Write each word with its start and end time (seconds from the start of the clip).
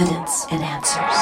evidence 0.00 0.46
and 0.50 0.62
answers. 0.62 1.16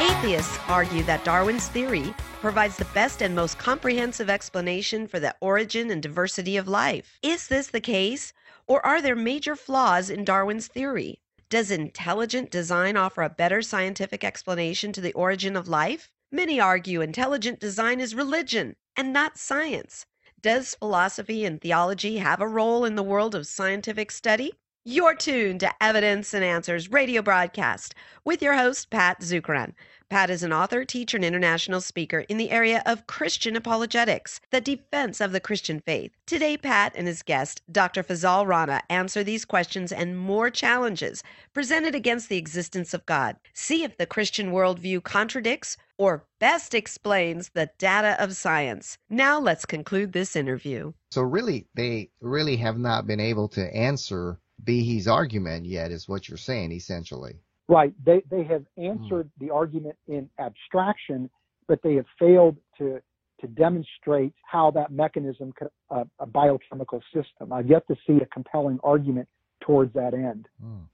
Atheists 0.00 0.58
argue 0.66 1.02
that 1.02 1.24
Darwin's 1.24 1.68
theory 1.68 2.14
provides 2.40 2.78
the 2.78 2.86
best 2.86 3.20
and 3.20 3.34
most 3.34 3.58
comprehensive 3.58 4.30
explanation 4.30 5.06
for 5.06 5.20
the 5.20 5.34
origin 5.42 5.90
and 5.90 6.02
diversity 6.02 6.56
of 6.56 6.66
life. 6.66 7.18
Is 7.22 7.48
this 7.48 7.66
the 7.66 7.82
case, 7.82 8.32
or 8.66 8.84
are 8.86 9.02
there 9.02 9.14
major 9.14 9.56
flaws 9.56 10.08
in 10.08 10.24
Darwin's 10.24 10.68
theory? 10.68 11.20
Does 11.50 11.70
intelligent 11.70 12.50
design 12.50 12.96
offer 12.96 13.22
a 13.22 13.28
better 13.28 13.60
scientific 13.60 14.24
explanation 14.24 14.90
to 14.92 15.02
the 15.02 15.12
origin 15.12 15.54
of 15.54 15.68
life? 15.68 16.10
Many 16.32 16.58
argue 16.58 17.02
intelligent 17.02 17.60
design 17.60 18.00
is 18.00 18.14
religion 18.14 18.74
and 18.96 19.12
not 19.12 19.36
science. 19.36 20.06
Does 20.40 20.74
philosophy 20.76 21.44
and 21.44 21.60
theology 21.60 22.18
have 22.18 22.40
a 22.40 22.48
role 22.48 22.86
in 22.86 22.94
the 22.94 23.02
world 23.02 23.34
of 23.34 23.46
scientific 23.46 24.10
study? 24.10 24.52
You're 24.88 25.16
tuned 25.16 25.58
to 25.60 25.82
Evidence 25.82 26.32
and 26.32 26.44
Answers 26.44 26.92
radio 26.92 27.20
broadcast 27.20 27.92
with 28.24 28.40
your 28.40 28.54
host, 28.54 28.88
Pat 28.88 29.20
Zukeran. 29.20 29.72
Pat 30.10 30.30
is 30.30 30.44
an 30.44 30.52
author, 30.52 30.84
teacher, 30.84 31.16
and 31.16 31.24
international 31.24 31.80
speaker 31.80 32.20
in 32.28 32.36
the 32.36 32.52
area 32.52 32.84
of 32.86 33.08
Christian 33.08 33.56
apologetics, 33.56 34.40
the 34.52 34.60
defense 34.60 35.20
of 35.20 35.32
the 35.32 35.40
Christian 35.40 35.80
faith. 35.80 36.12
Today, 36.24 36.56
Pat 36.56 36.92
and 36.94 37.08
his 37.08 37.24
guest, 37.24 37.62
Dr. 37.72 38.04
Fazale 38.04 38.46
Rana, 38.46 38.80
answer 38.88 39.24
these 39.24 39.44
questions 39.44 39.90
and 39.90 40.16
more 40.16 40.50
challenges 40.50 41.24
presented 41.52 41.96
against 41.96 42.28
the 42.28 42.38
existence 42.38 42.94
of 42.94 43.04
God. 43.06 43.34
See 43.54 43.82
if 43.82 43.96
the 43.96 44.06
Christian 44.06 44.52
worldview 44.52 45.02
contradicts 45.02 45.76
or 45.98 46.26
best 46.38 46.76
explains 46.76 47.48
the 47.48 47.70
data 47.78 48.14
of 48.22 48.36
science. 48.36 48.98
Now, 49.10 49.40
let's 49.40 49.64
conclude 49.64 50.12
this 50.12 50.36
interview. 50.36 50.92
So, 51.10 51.22
really, 51.22 51.66
they 51.74 52.10
really 52.20 52.56
have 52.58 52.78
not 52.78 53.08
been 53.08 53.18
able 53.18 53.48
to 53.48 53.74
answer 53.74 54.38
Behe's 54.62 55.08
argument 55.08 55.66
yet, 55.66 55.90
is 55.90 56.08
what 56.08 56.28
you're 56.28 56.38
saying, 56.38 56.72
essentially. 56.72 57.40
Right. 57.68 57.92
They 58.04 58.22
they 58.30 58.44
have 58.44 58.64
answered 58.76 59.30
the 59.38 59.50
argument 59.50 59.96
in 60.06 60.30
abstraction, 60.38 61.30
but 61.66 61.82
they 61.82 61.94
have 61.94 62.06
failed 62.18 62.56
to 62.78 63.00
to 63.40 63.46
demonstrate 63.48 64.32
how 64.50 64.70
that 64.70 64.90
mechanism, 64.90 65.52
uh, 65.90 66.04
a 66.18 66.26
biochemical 66.26 67.02
system. 67.12 67.52
I've 67.52 67.68
yet 67.68 67.86
to 67.88 67.96
see 68.06 68.16
a 68.22 68.26
compelling 68.26 68.78
argument 68.82 69.28
towards 69.60 69.92
that 69.94 70.14
end. 70.14 70.48
Hmm. 70.60 70.84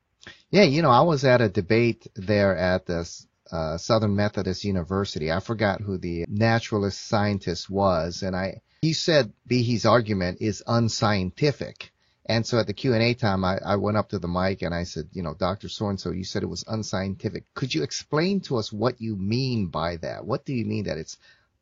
Yeah, 0.51 0.65
you 0.65 0.83
know, 0.83 0.91
I 0.91 1.03
was 1.03 1.25
at 1.25 1.41
a 1.41 1.49
debate 1.49 2.07
there 2.15 2.57
at 2.57 2.87
the 2.87 3.09
uh, 3.51 3.77
Southern 3.77 4.17
Methodist 4.17 4.65
University. 4.65 5.31
I 5.31 5.41
forgot 5.41 5.81
who 5.81 5.99
the 5.99 6.25
naturalist 6.29 7.07
scientist 7.07 7.69
was, 7.69 8.23
and 8.23 8.35
I 8.35 8.61
he 8.81 8.93
said 8.93 9.33
Behe's 9.47 9.87
argument 9.87 10.39
is 10.41 10.63
unscientific. 10.67 11.92
And 12.27 12.47
so 12.47 12.59
at 12.61 12.69
the 12.69 12.73
Q&A 12.73 13.15
time, 13.15 13.45
I, 13.45 13.59
I 13.65 13.77
went 13.77 13.97
up 13.97 14.11
to 14.11 14.19
the 14.21 14.29
mic 14.29 14.63
and 14.63 14.73
I 14.73 14.85
said, 14.85 15.09
you 15.13 15.23
know, 15.23 15.35
Dr. 15.35 15.69
So-and-so, 15.69 16.13
you 16.13 16.23
said 16.23 16.45
it 16.45 16.49
was 16.49 16.65
unscientific. 16.69 17.53
Could 17.55 17.75
you 17.75 17.83
explain 17.83 18.41
to 18.43 18.59
us 18.59 18.73
what 18.73 19.01
you 19.01 19.17
mean 19.17 19.67
by 19.67 19.97
that? 19.97 20.25
What 20.25 20.45
do 20.45 20.55
you 20.55 20.65
mean 20.65 20.85
that 20.85 20.99
it's 20.99 21.17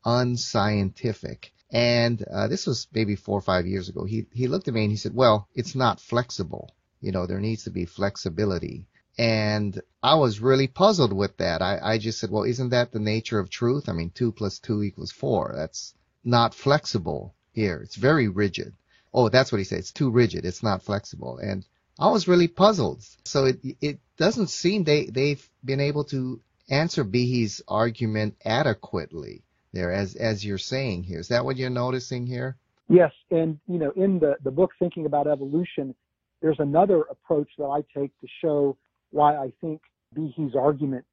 unscientific? 0.05 1.51
And 1.71 2.23
uh, 2.23 2.47
this 2.47 2.67
was 2.67 2.87
maybe 2.93 3.15
four 3.15 3.39
or 3.39 3.41
five 3.41 3.65
years 3.65 3.89
ago. 3.89 4.03
He, 4.03 4.27
he 4.33 4.47
looked 4.47 4.67
at 4.67 4.75
me 4.75 4.83
and 4.83 4.91
he 4.91 4.97
said, 4.97 5.15
well, 5.15 5.47
it's 5.55 5.73
not 5.73 5.99
flexible. 5.99 6.75
You 6.99 7.11
know, 7.11 7.25
there 7.25 7.39
needs 7.39 7.63
to 7.63 7.71
be 7.71 7.85
flexibility. 7.85 8.87
And 9.17 9.81
I 10.03 10.15
was 10.15 10.41
really 10.41 10.67
puzzled 10.67 11.13
with 11.13 11.37
that. 11.37 11.63
I, 11.63 11.79
I 11.81 11.97
just 11.97 12.19
said, 12.19 12.29
well, 12.29 12.43
isn't 12.43 12.69
that 12.69 12.91
the 12.91 12.99
nature 12.99 13.39
of 13.39 13.49
truth? 13.49 13.89
I 13.89 13.93
mean, 13.93 14.11
two 14.13 14.31
plus 14.31 14.59
two 14.59 14.83
equals 14.83 15.11
four. 15.11 15.53
That's 15.55 15.95
not 16.23 16.53
flexible 16.53 17.33
here. 17.51 17.81
It's 17.83 17.95
very 17.95 18.27
rigid 18.27 18.75
oh, 19.13 19.29
that's 19.29 19.51
what 19.51 19.59
he 19.59 19.63
said. 19.63 19.79
It's 19.79 19.91
too 19.91 20.09
rigid. 20.09 20.45
It's 20.45 20.63
not 20.63 20.83
flexible. 20.83 21.37
And 21.37 21.65
I 21.99 22.09
was 22.09 22.27
really 22.27 22.47
puzzled. 22.47 23.03
So 23.25 23.45
it 23.45 23.59
it 23.81 23.99
doesn't 24.17 24.49
seem 24.49 24.83
they 24.83 25.05
they've 25.05 25.47
been 25.63 25.79
able 25.79 26.03
to 26.05 26.41
answer 26.69 27.03
Behe's 27.03 27.61
argument 27.67 28.35
adequately 28.43 29.43
there, 29.73 29.91
as 29.91 30.15
as 30.15 30.43
you're 30.43 30.57
saying 30.57 31.03
here. 31.03 31.19
Is 31.19 31.29
that 31.29 31.45
what 31.45 31.57
you're 31.57 31.69
noticing 31.69 32.25
here? 32.25 32.57
Yes, 32.89 33.11
and 33.29 33.59
you 33.67 33.77
know, 33.77 33.91
in 33.95 34.19
the 34.19 34.35
the 34.43 34.51
book 34.51 34.71
Thinking 34.79 35.05
About 35.05 35.27
Evolution, 35.27 35.95
there's 36.41 36.59
another 36.59 37.03
approach 37.03 37.49
that 37.57 37.65
I 37.65 37.81
take 37.97 38.11
to 38.21 38.27
show 38.41 38.77
why 39.11 39.35
I 39.35 39.51
think 39.61 39.81
Behe's 40.13 40.55
argument 40.55 41.05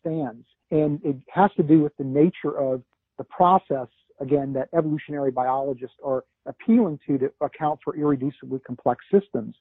stands, 0.00 0.46
and 0.70 1.00
it 1.04 1.16
has 1.32 1.50
to 1.56 1.62
do 1.62 1.82
with 1.82 1.96
the 1.96 2.04
nature 2.04 2.56
of 2.56 2.82
the 3.18 3.24
process 3.24 3.88
again, 4.20 4.52
that 4.54 4.68
evolutionary 4.76 5.30
biologists 5.30 5.96
are 6.04 6.24
appealing 6.46 6.98
to 7.06 7.18
to 7.18 7.30
account 7.40 7.80
for 7.84 7.96
irreducibly 7.96 8.62
complex 8.64 9.04
systems, 9.12 9.54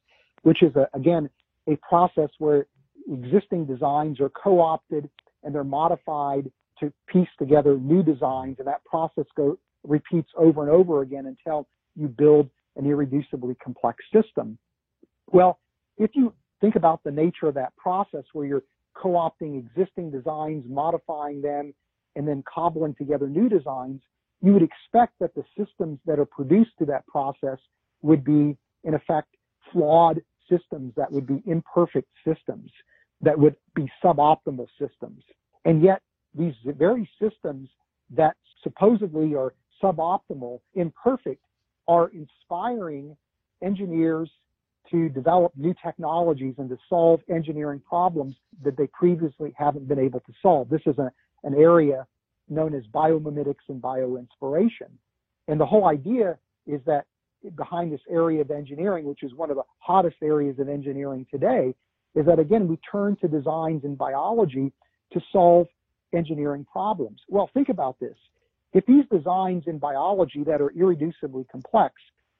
which 0.44 0.64
is, 0.64 0.76
a, 0.76 0.88
again, 0.94 1.30
a 1.68 1.76
process 1.78 2.30
where 2.40 2.68
existing 3.12 3.66
designs 3.66 4.20
are 4.20 4.30
co-opted 4.30 5.10
and 5.44 5.54
they're 5.54 5.64
modified 5.64 6.52
to 6.80 6.92
piece 7.08 7.28
together 7.40 7.78
new 7.78 8.04
designs, 8.04 8.58
and 8.60 8.68
that 8.68 8.84
process 8.86 9.26
go, 9.36 9.58
repeats 9.84 10.30
over 10.38 10.62
and 10.62 10.72
over 10.72 11.02
again 11.02 11.26
until 11.26 11.68
you 11.96 12.08
build 12.08 12.50
an 12.76 12.86
irreducibly 12.86 13.56
complex 13.64 14.04
system. 14.14 14.58
Well, 15.32 15.60
if 15.98 16.12
you 16.14 16.34
think 16.62 16.76
about 16.76 17.02
the 17.04 17.12
nature 17.12 17.48
of 17.48 17.56
that 17.56 17.76
process 17.78 18.24
where 18.34 18.46
you're 18.46 18.64
co-opting 18.96 19.58
existing 19.58 20.12
designs, 20.12 20.66
modifying 20.68 21.42
them, 21.42 21.74
and 22.16 22.28
then 22.28 22.44
cobbling 22.52 22.96
together 22.96 23.28
new 23.28 23.50
designs, 23.50 24.02
you 24.46 24.54
would 24.54 24.62
expect 24.62 25.14
that 25.20 25.34
the 25.34 25.44
systems 25.58 25.98
that 26.06 26.20
are 26.20 26.26
produced 26.26 26.70
through 26.78 26.86
that 26.86 27.06
process 27.08 27.58
would 28.04 28.24
be, 28.24 28.56
in 28.84 28.94
effect, 28.94 29.30
flawed 29.74 30.22
systems 30.48 30.94
that 30.96 31.12
would 31.12 31.26
be 31.26 31.42
imperfect 31.48 32.08
systems, 32.26 32.70
that 33.22 33.38
would 33.38 33.56
be 33.74 33.92
suboptimal 34.04 34.68
systems. 34.80 35.24
And 35.66 35.82
yet, 35.82 36.04
these 36.36 36.54
very 36.64 37.10
systems 37.20 37.70
that 38.12 38.36
supposedly 38.62 39.34
are 39.34 39.56
suboptimal, 39.82 40.60
imperfect, 40.76 41.42
are 41.88 42.10
inspiring 42.10 43.18
engineers 43.64 44.30
to 44.92 45.10
develop 45.10 45.54
new 45.56 45.74
technologies 45.84 46.54
and 46.60 46.70
to 46.70 46.78
solve 46.88 47.20
engineering 47.30 47.82
problems 47.90 48.36
that 48.64 48.78
they 48.78 48.88
previously 48.94 49.56
haven't 49.58 49.88
been 49.88 49.98
able 49.98 50.20
to 50.20 50.34
solve. 50.44 50.70
This 50.70 50.82
is 50.86 51.00
a, 51.00 51.12
an 51.44 51.56
area 51.56 52.06
known 52.50 52.74
as 52.74 52.84
biomimetics 52.94 53.68
and 53.70 53.82
bioinspiration. 53.82 54.90
And 55.48 55.60
the 55.60 55.66
whole 55.66 55.88
idea 55.88 56.38
is 56.68 56.82
that 56.86 57.06
behind 57.56 57.92
this 57.92 58.02
area 58.10 58.42
of 58.42 58.52
engineering, 58.52 59.06
which 59.06 59.24
is 59.24 59.34
one 59.34 59.50
of 59.50 59.58
the 59.58 59.64
hottest 59.80 60.18
areas 60.24 60.58
of 60.60 60.70
engineering 60.70 61.26
today, 61.30 61.76
is 62.16 62.26
that 62.26 62.40
again, 62.40 62.68
we 62.68 62.80
turn 62.92 63.16
to 63.18 63.28
designs 63.28 63.84
in 63.84 63.96
biology 63.96 64.72
to 65.14 65.22
solve 65.32 65.68
engineering 66.14 66.66
problems. 66.72 67.20
Well, 67.28 67.50
think 67.54 67.70
about 67.70 68.00
this. 68.00 68.16
If 68.74 68.86
these 68.86 69.06
designs 69.12 69.64
in 69.68 69.78
biology 69.78 70.44
that 70.46 70.62
are 70.62 70.72
irreducibly 70.72 71.48
complex 71.50 71.94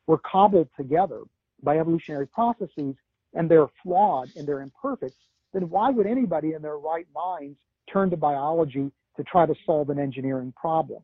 were 0.08 0.18
cobbled 0.20 0.70
together 0.78 1.22
by 1.64 1.78
evolutionary 1.78 2.28
processes 2.28 2.96
and 3.34 3.50
they're 3.50 3.68
flawed 3.84 4.30
and 4.36 4.48
they're 4.48 4.62
imperfect, 4.62 5.16
then 5.54 5.70
why 5.70 5.90
would 5.90 6.08
anybody 6.08 6.54
in 6.54 6.62
their 6.62 6.78
right 6.78 7.08
minds 7.14 7.58
turn 7.92 8.10
to 8.10 8.18
biology 8.18 8.92
to 9.18 9.24
try 9.24 9.46
to 9.46 9.56
solve 9.66 9.90
an 9.90 10.00
engineering 10.00 10.54
problem. 10.56 11.02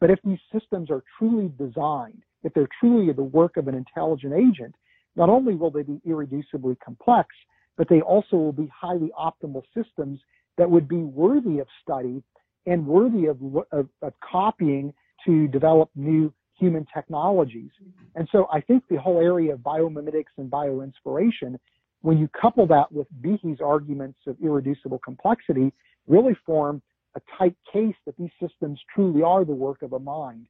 But 0.00 0.10
if 0.10 0.18
these 0.24 0.38
systems 0.52 0.90
are 0.90 1.02
truly 1.18 1.50
designed, 1.58 2.22
if 2.42 2.52
they're 2.52 2.68
truly 2.80 3.12
the 3.12 3.22
work 3.22 3.56
of 3.56 3.68
an 3.68 3.74
intelligent 3.74 4.34
agent, 4.34 4.74
not 5.16 5.28
only 5.28 5.54
will 5.54 5.70
they 5.70 5.82
be 5.82 6.00
irreducibly 6.06 6.76
complex, 6.84 7.28
but 7.76 7.88
they 7.88 8.00
also 8.00 8.36
will 8.36 8.52
be 8.52 8.68
highly 8.74 9.10
optimal 9.18 9.62
systems 9.74 10.20
that 10.58 10.70
would 10.70 10.88
be 10.88 10.98
worthy 10.98 11.58
of 11.58 11.66
study 11.82 12.22
and 12.66 12.86
worthy 12.86 13.26
of, 13.26 13.38
of, 13.72 13.88
of 14.02 14.12
copying 14.20 14.92
to 15.26 15.48
develop 15.48 15.90
new 15.94 16.32
human 16.58 16.86
technologies. 16.94 17.70
And 18.14 18.28
so 18.30 18.46
I 18.52 18.60
think 18.60 18.84
the 18.88 18.96
whole 18.96 19.20
area 19.20 19.54
of 19.54 19.60
biomimetics 19.60 20.32
and 20.38 20.50
bioinspiration, 20.50 21.58
when 22.02 22.18
you 22.18 22.28
couple 22.28 22.66
that 22.68 22.92
with 22.92 23.08
Behe's 23.20 23.58
arguments 23.64 24.18
of 24.26 24.36
irreducible 24.42 25.00
complexity, 25.04 25.72
really 26.06 26.36
form 26.46 26.80
a 27.16 27.20
tight 27.38 27.56
case 27.72 27.94
that 28.06 28.16
these 28.16 28.30
systems 28.40 28.80
truly 28.94 29.22
are 29.22 29.44
the 29.44 29.54
work 29.54 29.82
of 29.82 29.92
a 29.92 29.98
mind. 29.98 30.46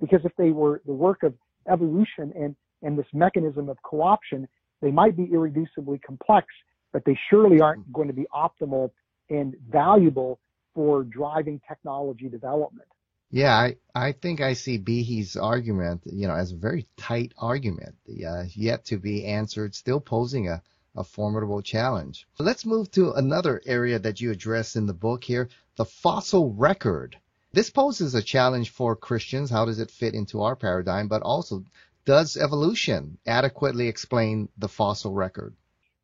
Because 0.00 0.20
if 0.24 0.32
they 0.36 0.50
were 0.50 0.82
the 0.86 0.92
work 0.92 1.22
of 1.22 1.34
evolution 1.70 2.32
and, 2.36 2.56
and 2.82 2.98
this 2.98 3.06
mechanism 3.12 3.68
of 3.68 3.76
co-option, 3.82 4.48
they 4.82 4.90
might 4.90 5.16
be 5.16 5.26
irreducibly 5.26 6.00
complex, 6.02 6.46
but 6.92 7.04
they 7.04 7.18
surely 7.30 7.60
aren't 7.60 7.82
mm-hmm. 7.82 7.92
going 7.92 8.08
to 8.08 8.14
be 8.14 8.26
optimal 8.34 8.90
and 9.30 9.54
valuable 9.70 10.38
for 10.74 11.02
driving 11.04 11.60
technology 11.66 12.28
development. 12.28 12.88
Yeah, 13.30 13.54
I, 13.54 13.76
I 13.94 14.12
think 14.12 14.40
I 14.40 14.52
see 14.52 14.78
Behe's 14.78 15.36
argument, 15.36 16.02
you 16.04 16.28
know, 16.28 16.34
as 16.34 16.52
a 16.52 16.56
very 16.56 16.86
tight 16.96 17.32
argument, 17.36 17.96
uh, 18.08 18.44
yet 18.54 18.84
to 18.86 18.98
be 18.98 19.24
answered, 19.24 19.74
still 19.74 20.00
posing 20.00 20.48
a, 20.48 20.62
a 20.96 21.04
formidable 21.04 21.62
challenge. 21.62 22.26
Let's 22.38 22.64
move 22.64 22.90
to 22.92 23.12
another 23.12 23.60
area 23.66 23.98
that 23.98 24.20
you 24.20 24.30
address 24.30 24.76
in 24.76 24.86
the 24.86 24.94
book 24.94 25.24
here, 25.24 25.48
the 25.76 25.84
fossil 25.84 26.52
record. 26.52 27.16
This 27.52 27.70
poses 27.70 28.14
a 28.14 28.22
challenge 28.22 28.70
for 28.70 28.96
Christians. 28.96 29.50
How 29.50 29.64
does 29.64 29.78
it 29.78 29.90
fit 29.90 30.14
into 30.14 30.42
our 30.42 30.56
paradigm? 30.56 31.08
But 31.08 31.22
also, 31.22 31.64
does 32.04 32.36
evolution 32.36 33.18
adequately 33.26 33.88
explain 33.88 34.48
the 34.58 34.68
fossil 34.68 35.12
record? 35.12 35.54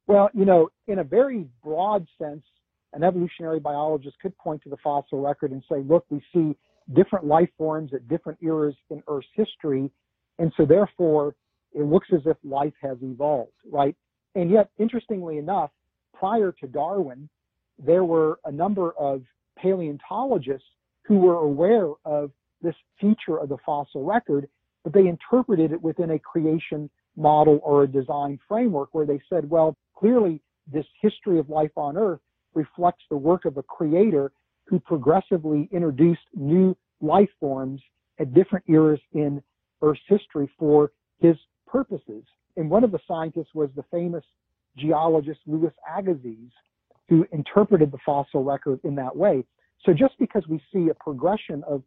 Well, 0.06 0.30
you 0.34 0.44
know, 0.44 0.68
in 0.86 0.98
a 0.98 1.04
very 1.04 1.46
broad 1.62 2.06
sense, 2.18 2.42
an 2.92 3.02
evolutionary 3.02 3.60
biologist 3.60 4.18
could 4.20 4.36
point 4.36 4.62
to 4.62 4.68
the 4.68 4.76
fossil 4.78 5.20
record 5.20 5.52
and 5.52 5.62
say, 5.70 5.82
look, 5.82 6.04
we 6.10 6.22
see 6.34 6.56
different 6.92 7.24
life 7.24 7.48
forms 7.56 7.94
at 7.94 8.08
different 8.08 8.38
eras 8.42 8.74
in 8.90 9.02
Earth's 9.08 9.28
history. 9.34 9.90
And 10.38 10.52
so 10.56 10.66
therefore, 10.66 11.34
it 11.72 11.84
looks 11.84 12.08
as 12.12 12.20
if 12.26 12.36
life 12.44 12.74
has 12.82 12.98
evolved, 13.02 13.52
right? 13.70 13.96
And 14.34 14.50
yet, 14.50 14.70
interestingly 14.78 15.38
enough, 15.38 15.70
prior 16.14 16.52
to 16.60 16.66
Darwin, 16.66 17.28
there 17.78 18.04
were 18.04 18.38
a 18.44 18.52
number 18.52 18.92
of 18.92 19.22
paleontologists 19.58 20.66
who 21.04 21.18
were 21.18 21.34
aware 21.34 21.90
of 22.04 22.30
this 22.62 22.74
feature 23.00 23.38
of 23.38 23.48
the 23.48 23.58
fossil 23.66 24.04
record, 24.04 24.48
but 24.84 24.92
they 24.92 25.08
interpreted 25.08 25.72
it 25.72 25.82
within 25.82 26.12
a 26.12 26.18
creation 26.18 26.88
model 27.16 27.60
or 27.62 27.82
a 27.82 27.88
design 27.88 28.38
framework 28.48 28.88
where 28.92 29.06
they 29.06 29.20
said, 29.28 29.48
well, 29.50 29.76
clearly 29.94 30.40
this 30.72 30.86
history 31.00 31.38
of 31.38 31.50
life 31.50 31.72
on 31.76 31.96
Earth 31.96 32.20
reflects 32.54 33.02
the 33.10 33.16
work 33.16 33.44
of 33.44 33.56
a 33.56 33.62
creator 33.62 34.32
who 34.66 34.78
progressively 34.78 35.68
introduced 35.72 36.22
new 36.34 36.76
life 37.00 37.28
forms 37.40 37.82
at 38.18 38.32
different 38.32 38.64
eras 38.68 39.00
in 39.12 39.42
Earth's 39.82 40.00
history 40.06 40.48
for 40.58 40.92
his 41.18 41.36
purposes. 41.72 42.22
And 42.56 42.68
one 42.68 42.84
of 42.84 42.92
the 42.92 43.00
scientists 43.08 43.54
was 43.54 43.70
the 43.74 43.84
famous 43.90 44.24
geologist 44.76 45.40
Louis 45.46 45.72
Agassiz, 45.96 46.52
who 47.08 47.26
interpreted 47.32 47.90
the 47.90 47.98
fossil 48.04 48.44
record 48.44 48.78
in 48.84 48.94
that 48.96 49.16
way. 49.16 49.44
So 49.84 49.92
just 49.92 50.14
because 50.18 50.44
we 50.48 50.62
see 50.72 50.90
a 50.90 50.94
progression 50.94 51.64
of 51.66 51.82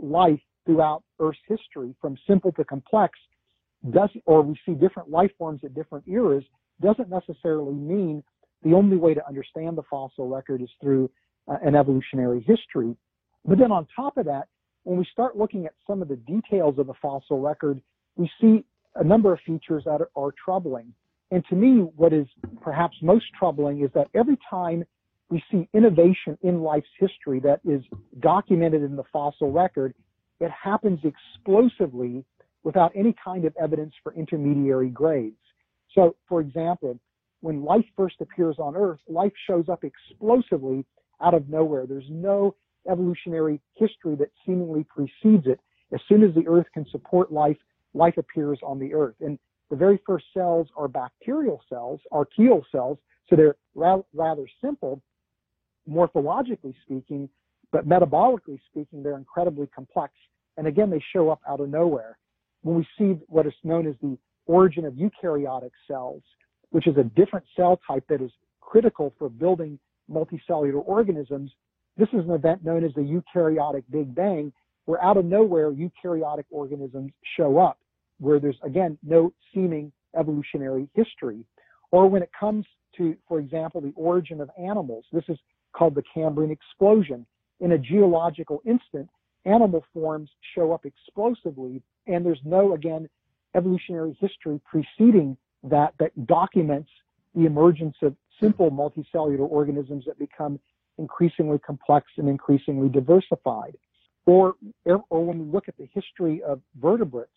life 0.00 0.40
throughout 0.66 1.02
Earth's 1.20 1.38
history 1.46 1.94
from 2.00 2.16
simple 2.26 2.52
to 2.52 2.64
complex, 2.64 3.18
doesn't, 3.90 4.22
or 4.26 4.42
we 4.42 4.58
see 4.66 4.72
different 4.72 5.10
life 5.10 5.30
forms 5.38 5.60
at 5.64 5.74
different 5.74 6.04
eras, 6.08 6.44
doesn't 6.82 7.08
necessarily 7.08 7.74
mean 7.74 8.22
the 8.62 8.74
only 8.74 8.96
way 8.96 9.14
to 9.14 9.26
understand 9.26 9.78
the 9.78 9.82
fossil 9.88 10.28
record 10.28 10.60
is 10.62 10.68
through 10.80 11.08
uh, 11.46 11.56
an 11.62 11.76
evolutionary 11.76 12.40
history. 12.40 12.96
But 13.44 13.58
then 13.58 13.70
on 13.70 13.86
top 13.94 14.16
of 14.16 14.26
that, 14.26 14.48
when 14.82 14.98
we 14.98 15.06
start 15.12 15.36
looking 15.36 15.66
at 15.66 15.74
some 15.86 16.02
of 16.02 16.08
the 16.08 16.16
details 16.16 16.78
of 16.78 16.86
the 16.86 16.94
fossil 17.00 17.40
record, 17.40 17.80
we 18.16 18.28
see 18.40 18.64
a 18.94 19.04
number 19.04 19.32
of 19.32 19.40
features 19.46 19.84
that 19.84 20.00
are, 20.00 20.10
are 20.16 20.32
troubling. 20.42 20.92
And 21.30 21.44
to 21.50 21.54
me, 21.56 21.80
what 21.96 22.12
is 22.12 22.26
perhaps 22.62 22.96
most 23.02 23.26
troubling 23.38 23.82
is 23.82 23.90
that 23.94 24.08
every 24.14 24.38
time 24.48 24.84
we 25.30 25.42
see 25.50 25.68
innovation 25.74 26.38
in 26.42 26.62
life's 26.62 26.88
history 26.98 27.40
that 27.40 27.60
is 27.68 27.82
documented 28.20 28.82
in 28.82 28.96
the 28.96 29.04
fossil 29.12 29.52
record, 29.52 29.94
it 30.40 30.50
happens 30.50 31.00
explosively 31.04 32.24
without 32.62 32.92
any 32.94 33.14
kind 33.22 33.44
of 33.44 33.54
evidence 33.60 33.92
for 34.02 34.14
intermediary 34.14 34.88
grades. 34.88 35.36
So, 35.94 36.16
for 36.28 36.40
example, 36.40 36.98
when 37.40 37.62
life 37.62 37.84
first 37.96 38.16
appears 38.20 38.56
on 38.58 38.76
Earth, 38.76 39.00
life 39.08 39.32
shows 39.46 39.68
up 39.68 39.84
explosively 39.84 40.84
out 41.20 41.34
of 41.34 41.48
nowhere. 41.48 41.86
There's 41.86 42.08
no 42.10 42.54
evolutionary 42.90 43.60
history 43.74 44.16
that 44.16 44.30
seemingly 44.46 44.84
precedes 44.84 45.46
it. 45.46 45.60
As 45.92 46.00
soon 46.08 46.22
as 46.22 46.34
the 46.34 46.46
Earth 46.48 46.66
can 46.72 46.86
support 46.90 47.32
life, 47.32 47.56
life 47.94 48.16
appears 48.16 48.58
on 48.62 48.78
the 48.78 48.94
Earth. 48.94 49.16
And 49.20 49.38
the 49.70 49.76
very 49.76 50.00
first 50.06 50.26
cells 50.34 50.68
are 50.76 50.88
bacterial 50.88 51.60
cells, 51.68 52.00
archaeal 52.10 52.64
cells, 52.72 52.98
so 53.28 53.36
they're 53.36 53.56
ra- 53.74 54.02
rather 54.14 54.46
simple, 54.62 55.02
morphologically 55.88 56.74
speaking, 56.84 57.28
but 57.72 57.86
metabolically 57.86 58.58
speaking, 58.70 59.02
they're 59.02 59.18
incredibly 59.18 59.66
complex. 59.66 60.14
And 60.56 60.66
again, 60.66 60.90
they 60.90 61.02
show 61.12 61.30
up 61.30 61.40
out 61.48 61.60
of 61.60 61.68
nowhere. 61.68 62.18
When 62.62 62.76
we 62.76 62.86
see 62.98 63.20
what 63.28 63.46
is 63.46 63.52
known 63.62 63.86
as 63.86 63.94
the 64.02 64.16
origin 64.46 64.84
of 64.86 64.94
eukaryotic 64.94 65.70
cells, 65.86 66.22
which 66.70 66.86
is 66.86 66.96
a 66.96 67.04
different 67.04 67.46
cell 67.56 67.78
type 67.86 68.04
that 68.08 68.20
is 68.20 68.30
critical 68.60 69.14
for 69.18 69.28
building 69.28 69.78
multicellular 70.10 70.82
organisms, 70.84 71.52
this 71.96 72.08
is 72.12 72.24
an 72.24 72.30
event 72.30 72.64
known 72.64 72.84
as 72.84 72.92
the 72.94 73.00
eukaryotic 73.00 73.84
Big 73.90 74.14
Bang, 74.14 74.52
where 74.88 75.04
out 75.04 75.18
of 75.18 75.24
nowhere 75.26 75.70
eukaryotic 75.70 76.46
organisms 76.50 77.12
show 77.36 77.58
up, 77.58 77.78
where 78.20 78.40
there's 78.40 78.56
again 78.64 78.96
no 79.02 79.30
seeming 79.52 79.92
evolutionary 80.18 80.88
history. 80.94 81.44
Or 81.90 82.08
when 82.08 82.22
it 82.22 82.30
comes 82.38 82.64
to, 82.96 83.14
for 83.28 83.38
example, 83.38 83.82
the 83.82 83.92
origin 83.96 84.40
of 84.40 84.48
animals, 84.58 85.04
this 85.12 85.24
is 85.28 85.36
called 85.74 85.94
the 85.94 86.02
Cambrian 86.14 86.50
explosion. 86.50 87.26
In 87.60 87.72
a 87.72 87.78
geological 87.78 88.62
instant, 88.64 89.10
animal 89.44 89.84
forms 89.92 90.30
show 90.54 90.72
up 90.72 90.86
explosively, 90.86 91.82
and 92.06 92.24
there's 92.24 92.40
no, 92.46 92.72
again, 92.72 93.10
evolutionary 93.54 94.16
history 94.18 94.58
preceding 94.64 95.36
that 95.64 95.92
that 96.00 96.12
documents 96.26 96.88
the 97.34 97.44
emergence 97.44 97.96
of 98.00 98.16
simple 98.40 98.70
multicellular 98.70 99.46
organisms 99.50 100.04
that 100.06 100.18
become 100.18 100.58
increasingly 100.96 101.58
complex 101.58 102.06
and 102.16 102.26
increasingly 102.26 102.88
diversified. 102.88 103.76
Or, 104.28 104.56
or 104.84 105.24
when 105.24 105.38
we 105.38 105.50
look 105.50 105.68
at 105.68 105.78
the 105.78 105.88
history 105.94 106.42
of 106.42 106.60
vertebrates, 106.78 107.30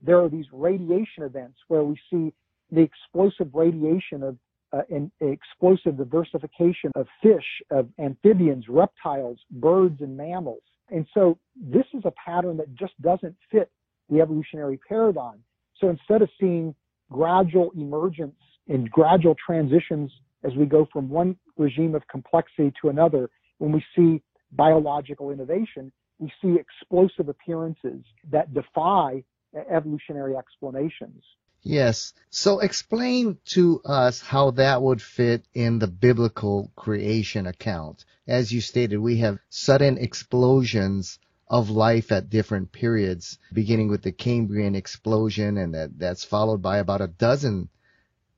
there 0.00 0.20
are 0.22 0.28
these 0.28 0.44
radiation 0.52 1.24
events 1.24 1.58
where 1.66 1.82
we 1.82 1.98
see 2.08 2.32
the 2.70 2.82
explosive 2.82 3.52
radiation 3.52 4.22
of 4.22 4.36
uh, 4.72 4.82
and 4.88 5.10
explosive 5.20 5.96
diversification 5.96 6.92
of 6.94 7.08
fish, 7.20 7.44
of 7.72 7.88
amphibians, 7.98 8.64
reptiles, 8.68 9.38
birds, 9.50 10.00
and 10.00 10.16
mammals. 10.16 10.62
And 10.90 11.04
so 11.14 11.36
this 11.56 11.86
is 11.92 12.02
a 12.04 12.12
pattern 12.12 12.56
that 12.58 12.72
just 12.76 13.00
doesn't 13.02 13.34
fit 13.50 13.68
the 14.08 14.20
evolutionary 14.20 14.78
paradigm. 14.88 15.42
So 15.80 15.88
instead 15.88 16.22
of 16.22 16.28
seeing 16.38 16.76
gradual 17.10 17.72
emergence 17.76 18.38
and 18.68 18.88
gradual 18.88 19.34
transitions 19.44 20.12
as 20.44 20.52
we 20.54 20.66
go 20.66 20.86
from 20.92 21.08
one 21.08 21.36
regime 21.56 21.96
of 21.96 22.06
complexity 22.06 22.72
to 22.82 22.88
another, 22.88 23.30
when 23.58 23.72
we 23.72 23.84
see 23.96 24.22
biological 24.52 25.32
innovation, 25.32 25.90
we 26.18 26.32
see 26.42 26.56
explosive 26.58 27.28
appearances 27.28 28.04
that 28.30 28.52
defy 28.54 29.24
evolutionary 29.70 30.36
explanations. 30.36 31.22
Yes. 31.62 32.12
So 32.30 32.60
explain 32.60 33.38
to 33.46 33.80
us 33.84 34.20
how 34.20 34.52
that 34.52 34.82
would 34.82 35.02
fit 35.02 35.44
in 35.52 35.78
the 35.78 35.88
biblical 35.88 36.70
creation 36.76 37.46
account. 37.46 38.04
As 38.26 38.52
you 38.52 38.60
stated, 38.60 38.98
we 38.98 39.18
have 39.18 39.40
sudden 39.48 39.98
explosions 39.98 41.18
of 41.48 41.70
life 41.70 42.12
at 42.12 42.30
different 42.30 42.72
periods, 42.72 43.38
beginning 43.52 43.88
with 43.88 44.02
the 44.02 44.12
Cambrian 44.12 44.74
explosion, 44.74 45.56
and 45.58 45.74
that, 45.74 45.98
that's 45.98 46.24
followed 46.24 46.62
by 46.62 46.78
about 46.78 47.00
a 47.00 47.08
dozen 47.08 47.68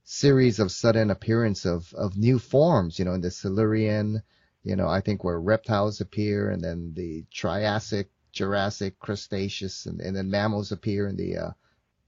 series 0.04 0.58
of 0.58 0.72
sudden 0.72 1.10
appearance 1.10 1.66
of, 1.66 1.92
of 1.94 2.16
new 2.16 2.38
forms, 2.38 2.98
you 2.98 3.04
know, 3.04 3.12
in 3.12 3.20
the 3.20 3.30
Silurian, 3.30 4.22
you 4.68 4.76
know, 4.76 4.88
I 4.88 5.00
think 5.00 5.24
where 5.24 5.40
reptiles 5.40 6.02
appear, 6.02 6.50
and 6.50 6.62
then 6.62 6.92
the 6.94 7.24
Triassic, 7.32 8.10
Jurassic, 8.32 8.98
Cretaceous, 8.98 9.86
and, 9.86 9.98
and 10.02 10.14
then 10.14 10.30
mammals 10.30 10.72
appear 10.72 11.08
in 11.08 11.16
the 11.16 11.38
uh, 11.38 11.50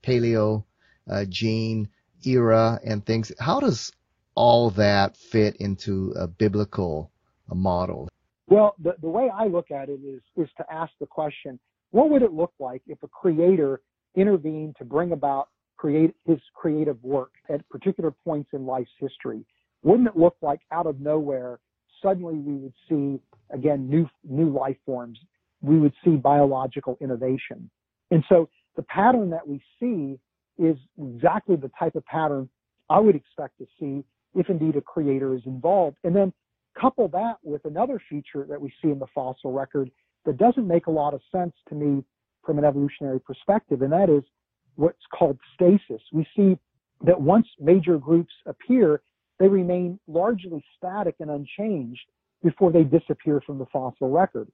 Paleo 0.02 0.64
uh, 1.10 1.24
gene 1.26 1.88
era 2.26 2.78
and 2.84 3.04
things. 3.04 3.32
How 3.40 3.60
does 3.60 3.92
all 4.34 4.68
that 4.72 5.16
fit 5.16 5.56
into 5.56 6.12
a 6.16 6.28
biblical 6.28 7.10
model? 7.48 8.10
Well, 8.46 8.74
the, 8.78 8.94
the 9.00 9.08
way 9.08 9.30
I 9.34 9.46
look 9.46 9.70
at 9.70 9.88
it 9.88 10.00
is, 10.04 10.20
is 10.36 10.48
to 10.58 10.64
ask 10.70 10.92
the 11.00 11.06
question, 11.06 11.58
what 11.92 12.10
would 12.10 12.20
it 12.20 12.32
look 12.32 12.52
like 12.58 12.82
if 12.86 13.02
a 13.02 13.08
creator 13.08 13.80
intervened 14.14 14.76
to 14.78 14.84
bring 14.84 15.12
about 15.12 15.48
create 15.78 16.14
his 16.26 16.38
creative 16.54 17.02
work 17.02 17.32
at 17.48 17.66
particular 17.70 18.10
points 18.10 18.50
in 18.52 18.66
life's 18.66 18.90
history? 18.98 19.46
Wouldn't 19.82 20.08
it 20.08 20.16
look 20.16 20.36
like 20.42 20.60
out 20.70 20.86
of 20.86 21.00
nowhere, 21.00 21.58
suddenly 22.02 22.34
we 22.34 22.54
would 22.54 22.74
see 22.88 23.20
again 23.50 23.88
new 23.88 24.08
new 24.24 24.50
life 24.50 24.76
forms? 24.86 25.18
We 25.62 25.78
would 25.78 25.92
see 26.04 26.16
biological 26.16 26.96
innovation. 27.00 27.70
And 28.10 28.24
so 28.28 28.48
the 28.76 28.82
pattern 28.82 29.30
that 29.30 29.46
we 29.46 29.62
see 29.78 30.18
is 30.58 30.76
exactly 30.98 31.56
the 31.56 31.70
type 31.78 31.94
of 31.94 32.04
pattern 32.06 32.48
I 32.88 32.98
would 32.98 33.14
expect 33.14 33.58
to 33.58 33.66
see 33.78 34.04
if 34.34 34.48
indeed 34.48 34.76
a 34.76 34.80
creator 34.80 35.34
is 35.34 35.42
involved. 35.44 35.96
And 36.04 36.14
then 36.14 36.32
Couple 36.78 37.08
that 37.08 37.36
with 37.42 37.64
another 37.64 38.00
feature 38.08 38.46
that 38.48 38.60
we 38.60 38.72
see 38.82 38.90
in 38.90 38.98
the 38.98 39.06
fossil 39.14 39.52
record 39.52 39.90
that 40.24 40.38
doesn't 40.38 40.66
make 40.66 40.86
a 40.86 40.90
lot 40.90 41.14
of 41.14 41.20
sense 41.32 41.52
to 41.68 41.74
me 41.74 42.04
from 42.44 42.58
an 42.58 42.64
evolutionary 42.64 43.20
perspective, 43.20 43.82
and 43.82 43.92
that 43.92 44.08
is 44.08 44.22
what's 44.76 45.02
called 45.12 45.38
stasis. 45.54 46.00
We 46.12 46.26
see 46.36 46.58
that 47.04 47.20
once 47.20 47.48
major 47.58 47.98
groups 47.98 48.32
appear, 48.46 49.02
they 49.40 49.48
remain 49.48 49.98
largely 50.06 50.64
static 50.76 51.16
and 51.18 51.30
unchanged 51.30 52.06
before 52.44 52.70
they 52.70 52.84
disappear 52.84 53.40
from 53.44 53.58
the 53.58 53.66
fossil 53.72 54.10
record. 54.10 54.48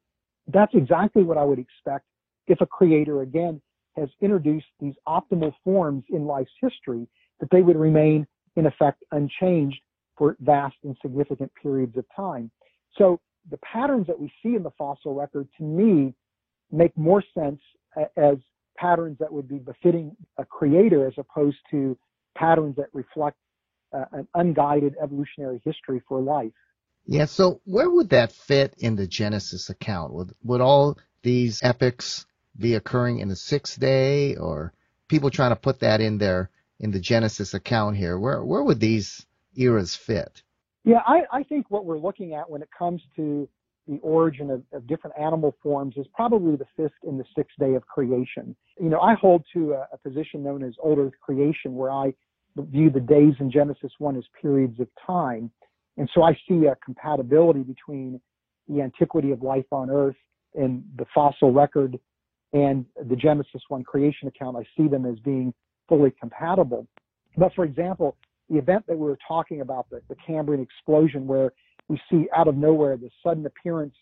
That's 0.46 0.72
exactly 0.74 1.24
what 1.24 1.36
I 1.36 1.44
would 1.44 1.58
expect 1.58 2.06
if 2.46 2.60
a 2.60 2.66
creator 2.66 3.20
again 3.22 3.60
has 3.96 4.08
introduced 4.20 4.66
these 4.80 4.94
optimal 5.08 5.52
forms 5.64 6.04
in 6.10 6.24
life's 6.24 6.52
history, 6.60 7.08
that 7.40 7.50
they 7.50 7.62
would 7.62 7.76
remain 7.76 8.26
in 8.54 8.66
effect 8.66 9.02
unchanged 9.10 9.80
for 10.16 10.36
vast 10.40 10.76
and 10.84 10.96
significant 11.02 11.50
periods 11.60 11.96
of 11.96 12.04
time. 12.14 12.50
So 12.96 13.20
the 13.50 13.58
patterns 13.58 14.06
that 14.06 14.18
we 14.18 14.32
see 14.42 14.54
in 14.54 14.62
the 14.62 14.70
fossil 14.78 15.14
record 15.14 15.48
to 15.58 15.64
me 15.64 16.14
make 16.70 16.96
more 16.96 17.22
sense 17.36 17.60
as 18.16 18.36
patterns 18.76 19.16
that 19.18 19.32
would 19.32 19.48
be 19.48 19.58
befitting 19.58 20.16
a 20.38 20.44
creator 20.44 21.06
as 21.06 21.14
opposed 21.16 21.58
to 21.70 21.98
patterns 22.36 22.76
that 22.76 22.88
reflect 22.92 23.36
an 24.12 24.28
unguided 24.34 24.94
evolutionary 25.02 25.60
history 25.64 26.02
for 26.08 26.20
life. 26.20 26.52
Yeah, 27.06 27.26
so 27.26 27.60
where 27.64 27.88
would 27.88 28.10
that 28.10 28.32
fit 28.32 28.74
in 28.78 28.96
the 28.96 29.06
Genesis 29.06 29.70
account? 29.70 30.12
Would 30.12 30.34
would 30.42 30.60
all 30.60 30.98
these 31.22 31.60
epics 31.62 32.26
be 32.58 32.74
occurring 32.74 33.20
in 33.20 33.28
the 33.28 33.36
sixth 33.36 33.78
day, 33.78 34.34
or 34.36 34.72
people 35.08 35.30
trying 35.30 35.50
to 35.50 35.56
put 35.56 35.80
that 35.80 36.00
in 36.00 36.18
there 36.18 36.50
in 36.80 36.90
the 36.90 37.00
Genesis 37.00 37.54
account 37.54 37.96
here? 37.96 38.18
Where 38.18 38.42
where 38.42 38.62
would 38.62 38.80
these 38.80 39.24
eras 39.54 39.94
fit? 39.94 40.42
Yeah, 40.84 41.00
I, 41.06 41.22
I 41.32 41.42
think 41.42 41.70
what 41.70 41.84
we're 41.84 41.98
looking 41.98 42.34
at 42.34 42.48
when 42.48 42.62
it 42.62 42.68
comes 42.76 43.02
to 43.16 43.48
the 43.88 43.98
origin 44.02 44.50
of, 44.50 44.62
of, 44.72 44.86
different 44.86 45.16
animal 45.18 45.54
forms 45.62 45.96
is 45.96 46.06
probably 46.12 46.56
the 46.56 46.66
fifth 46.76 46.94
and 47.04 47.18
the 47.18 47.24
sixth 47.36 47.56
day 47.58 47.74
of 47.74 47.86
creation. 47.86 48.56
You 48.80 48.88
know, 48.88 49.00
I 49.00 49.14
hold 49.14 49.44
to 49.52 49.74
a, 49.74 49.88
a 49.92 49.98
position 49.98 50.42
known 50.42 50.64
as 50.64 50.74
old 50.80 50.98
earth 50.98 51.14
creation, 51.20 51.74
where 51.74 51.90
I 51.90 52.14
view 52.62 52.90
the 52.90 53.00
days 53.00 53.34
in 53.40 53.50
Genesis 53.50 53.92
1 53.98 54.16
as 54.16 54.24
periods 54.40 54.80
of 54.80 54.88
time. 55.06 55.50
And 55.96 56.08
so 56.14 56.22
I 56.22 56.36
see 56.48 56.66
a 56.66 56.76
compatibility 56.84 57.60
between 57.60 58.20
the 58.68 58.82
antiquity 58.82 59.30
of 59.30 59.42
life 59.42 59.66
on 59.72 59.90
earth 59.90 60.16
and 60.54 60.82
the 60.96 61.06
fossil 61.14 61.52
record 61.52 61.98
and 62.52 62.84
the 63.08 63.16
Genesis 63.16 63.62
1 63.68 63.84
creation 63.84 64.28
account. 64.28 64.56
I 64.56 64.64
see 64.76 64.88
them 64.88 65.04
as 65.06 65.18
being 65.20 65.52
fully 65.88 66.12
compatible. 66.18 66.86
But 67.36 67.54
for 67.54 67.64
example, 67.64 68.16
the 68.48 68.58
event 68.58 68.86
that 68.86 68.96
we 68.96 69.06
were 69.06 69.18
talking 69.26 69.60
about, 69.60 69.88
the, 69.90 70.00
the 70.08 70.16
Cambrian 70.26 70.62
explosion, 70.62 71.26
where 71.26 71.52
we 71.88 72.00
see 72.10 72.26
out 72.34 72.48
of 72.48 72.56
nowhere 72.56 72.96
the 72.96 73.10
sudden 73.22 73.44
appearance 73.46 73.94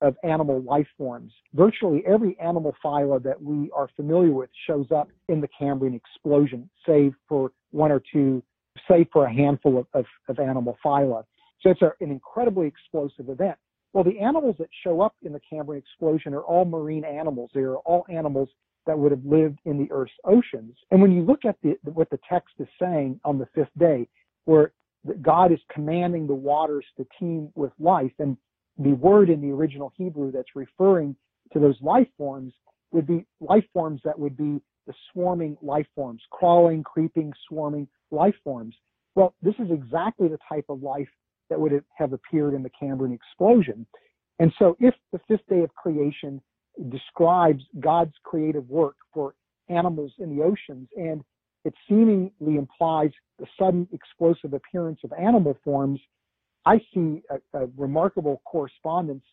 of 0.00 0.16
animal 0.22 0.62
life 0.62 0.86
forms. 0.96 1.32
Virtually 1.54 2.02
every 2.06 2.38
animal 2.38 2.74
phyla 2.84 3.22
that 3.22 3.40
we 3.42 3.70
are 3.74 3.88
familiar 3.96 4.32
with 4.32 4.50
shows 4.66 4.86
up 4.94 5.08
in 5.28 5.40
the 5.40 5.48
Cambrian 5.58 5.94
explosion, 5.94 6.68
save 6.86 7.14
for 7.28 7.52
one 7.70 7.90
or 7.90 8.02
two, 8.12 8.42
save 8.88 9.06
for 9.12 9.26
a 9.26 9.32
handful 9.32 9.78
of, 9.78 9.86
of, 9.94 10.04
of 10.28 10.38
animal 10.38 10.78
phyla. 10.84 11.24
So 11.60 11.70
it's 11.70 11.82
a, 11.82 11.92
an 12.00 12.10
incredibly 12.10 12.66
explosive 12.66 13.28
event. 13.28 13.56
Well, 13.92 14.04
the 14.04 14.20
animals 14.20 14.56
that 14.58 14.68
show 14.84 15.00
up 15.00 15.16
in 15.22 15.32
the 15.32 15.40
Cambrian 15.48 15.82
explosion 15.82 16.34
are 16.34 16.42
all 16.42 16.64
marine 16.64 17.04
animals. 17.04 17.50
They 17.54 17.62
are 17.62 17.76
all 17.78 18.04
animals 18.08 18.48
that 18.86 18.98
would 18.98 19.10
have 19.10 19.24
lived 19.24 19.58
in 19.64 19.78
the 19.78 19.90
Earth's 19.90 20.12
oceans. 20.24 20.76
And 20.90 21.02
when 21.02 21.12
you 21.12 21.22
look 21.22 21.44
at 21.44 21.56
the, 21.62 21.76
what 21.92 22.10
the 22.10 22.20
text 22.28 22.54
is 22.58 22.68
saying 22.80 23.20
on 23.24 23.38
the 23.38 23.46
fifth 23.54 23.76
day, 23.78 24.08
where 24.44 24.72
God 25.20 25.52
is 25.52 25.58
commanding 25.72 26.26
the 26.26 26.34
waters 26.34 26.84
to 26.96 27.06
teem 27.18 27.50
with 27.54 27.72
life, 27.78 28.12
and 28.18 28.36
the 28.78 28.92
word 28.92 29.28
in 29.30 29.40
the 29.40 29.50
original 29.50 29.92
Hebrew 29.96 30.30
that's 30.30 30.54
referring 30.54 31.16
to 31.52 31.58
those 31.58 31.76
life 31.80 32.08
forms 32.16 32.52
would 32.92 33.06
be 33.06 33.26
life 33.40 33.64
forms 33.72 34.00
that 34.04 34.18
would 34.18 34.36
be 34.36 34.60
the 34.86 34.94
swarming 35.12 35.56
life 35.60 35.86
forms, 35.94 36.22
crawling, 36.30 36.82
creeping, 36.82 37.32
swarming 37.48 37.88
life 38.10 38.34
forms. 38.42 38.74
Well, 39.14 39.34
this 39.42 39.54
is 39.58 39.70
exactly 39.70 40.28
the 40.28 40.38
type 40.48 40.64
of 40.68 40.82
life 40.82 41.08
that 41.50 41.60
would 41.60 41.72
have 41.96 42.12
appeared 42.12 42.54
in 42.54 42.62
the 42.62 42.70
Cambrian 42.70 43.12
explosion. 43.12 43.86
And 44.38 44.52
so, 44.58 44.76
if 44.80 44.94
the 45.12 45.20
fifth 45.28 45.46
day 45.48 45.62
of 45.62 45.74
creation 45.74 46.40
describes 46.88 47.64
God's 47.80 48.14
creative 48.22 48.68
work 48.68 48.96
for 49.12 49.34
animals 49.68 50.12
in 50.18 50.34
the 50.34 50.42
oceans, 50.42 50.88
and 50.96 51.22
it 51.64 51.74
seemingly 51.88 52.56
implies 52.56 53.10
the 53.38 53.46
sudden 53.58 53.88
explosive 53.92 54.54
appearance 54.54 55.00
of 55.04 55.12
animal 55.12 55.58
forms, 55.64 56.00
I 56.66 56.78
see 56.94 57.22
a, 57.30 57.58
a 57.58 57.68
remarkable 57.76 58.42
correspondence 58.44 59.24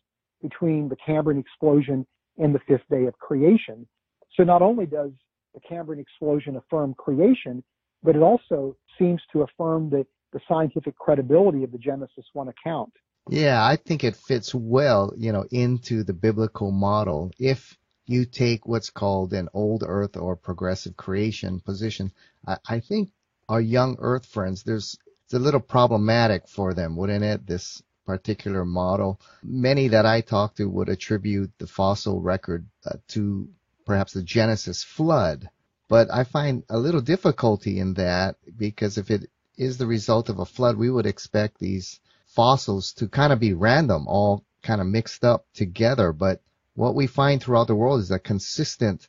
between 0.42 0.90
the 0.90 0.96
Cambrian 1.06 1.40
explosion 1.40 2.06
and 2.38 2.54
the 2.54 2.60
fifth 2.68 2.88
day 2.90 3.06
of 3.06 3.18
creation. 3.20 3.88
So, 4.36 4.44
not 4.44 4.62
only 4.62 4.86
does 4.86 5.12
the 5.54 5.62
Cambrian 5.62 6.02
explosion 6.02 6.58
affirm 6.58 6.94
creation, 6.96 7.64
but 8.04 8.16
it 8.16 8.22
also 8.22 8.76
seems 9.00 9.22
to 9.34 9.44
affirm 9.44 9.90
the 9.90 10.06
the 10.36 10.42
scientific 10.50 10.98
credibility 10.98 11.64
of 11.64 11.72
the 11.72 11.78
Genesis 11.78 12.26
1 12.34 12.50
account. 12.50 12.92
Yeah, 13.30 13.66
I 13.66 13.78
think 13.78 14.04
it 14.04 14.18
fits 14.18 14.54
well, 14.54 15.14
you 15.16 15.32
know, 15.32 15.46
into 15.50 16.04
the 16.04 16.14
biblical 16.14 16.72
model. 16.72 17.32
If 17.40 17.78
you 18.06 18.26
take 18.26 18.68
what's 18.68 18.90
called 18.90 19.34
an 19.34 19.48
old 19.54 19.84
earth 19.88 20.18
or 20.18 20.36
progressive 20.36 20.98
creation 20.98 21.62
position, 21.62 22.12
I, 22.46 22.58
I 22.68 22.80
think 22.82 23.12
our 23.48 23.62
young 23.62 23.96
earth 24.00 24.26
friends, 24.26 24.64
there's 24.64 24.98
it's 25.26 25.34
a 25.34 25.40
little 25.40 25.60
problematic 25.60 26.48
for 26.48 26.74
them, 26.74 26.96
wouldn't 26.96 27.24
it? 27.24 27.46
This 27.46 27.82
particular 28.06 28.64
model. 28.64 29.20
Many 29.44 29.90
that 29.90 30.06
I 30.06 30.22
talk 30.22 30.56
to 30.56 30.70
would 30.70 30.90
attribute 30.90 31.52
the 31.58 31.68
fossil 31.68 32.22
record 32.22 32.68
uh, 32.86 32.98
to 33.10 33.50
perhaps 33.86 34.14
the 34.14 34.24
Genesis 34.24 34.84
flood. 34.84 35.50
But 35.88 36.12
I 36.12 36.24
find 36.24 36.64
a 36.70 36.78
little 36.78 37.02
difficulty 37.02 37.80
in 37.80 37.96
that 37.96 38.38
because 38.58 38.98
if 38.98 39.12
it 39.12 39.30
is 39.58 39.78
the 39.78 39.88
result 39.88 40.30
of 40.30 40.40
a 40.40 40.46
flood, 40.46 40.78
we 40.78 40.90
would 40.90 41.06
expect 41.06 41.60
these 41.60 42.00
fossils 42.28 42.94
to 42.94 43.08
kind 43.08 43.32
of 43.32 43.40
be 43.40 43.54
random, 43.54 44.08
all 44.08 44.44
kind 44.62 44.82
of 44.82 44.88
mixed 44.88 45.24
up 45.24 45.46
together. 45.54 46.12
But 46.12 46.42
what 46.74 46.96
we 46.96 47.08
find 47.08 47.42
throughout 47.42 47.68
the 47.68 47.76
world 47.76 48.02
is 48.02 48.12
a 48.12 48.20
consistent 48.20 49.08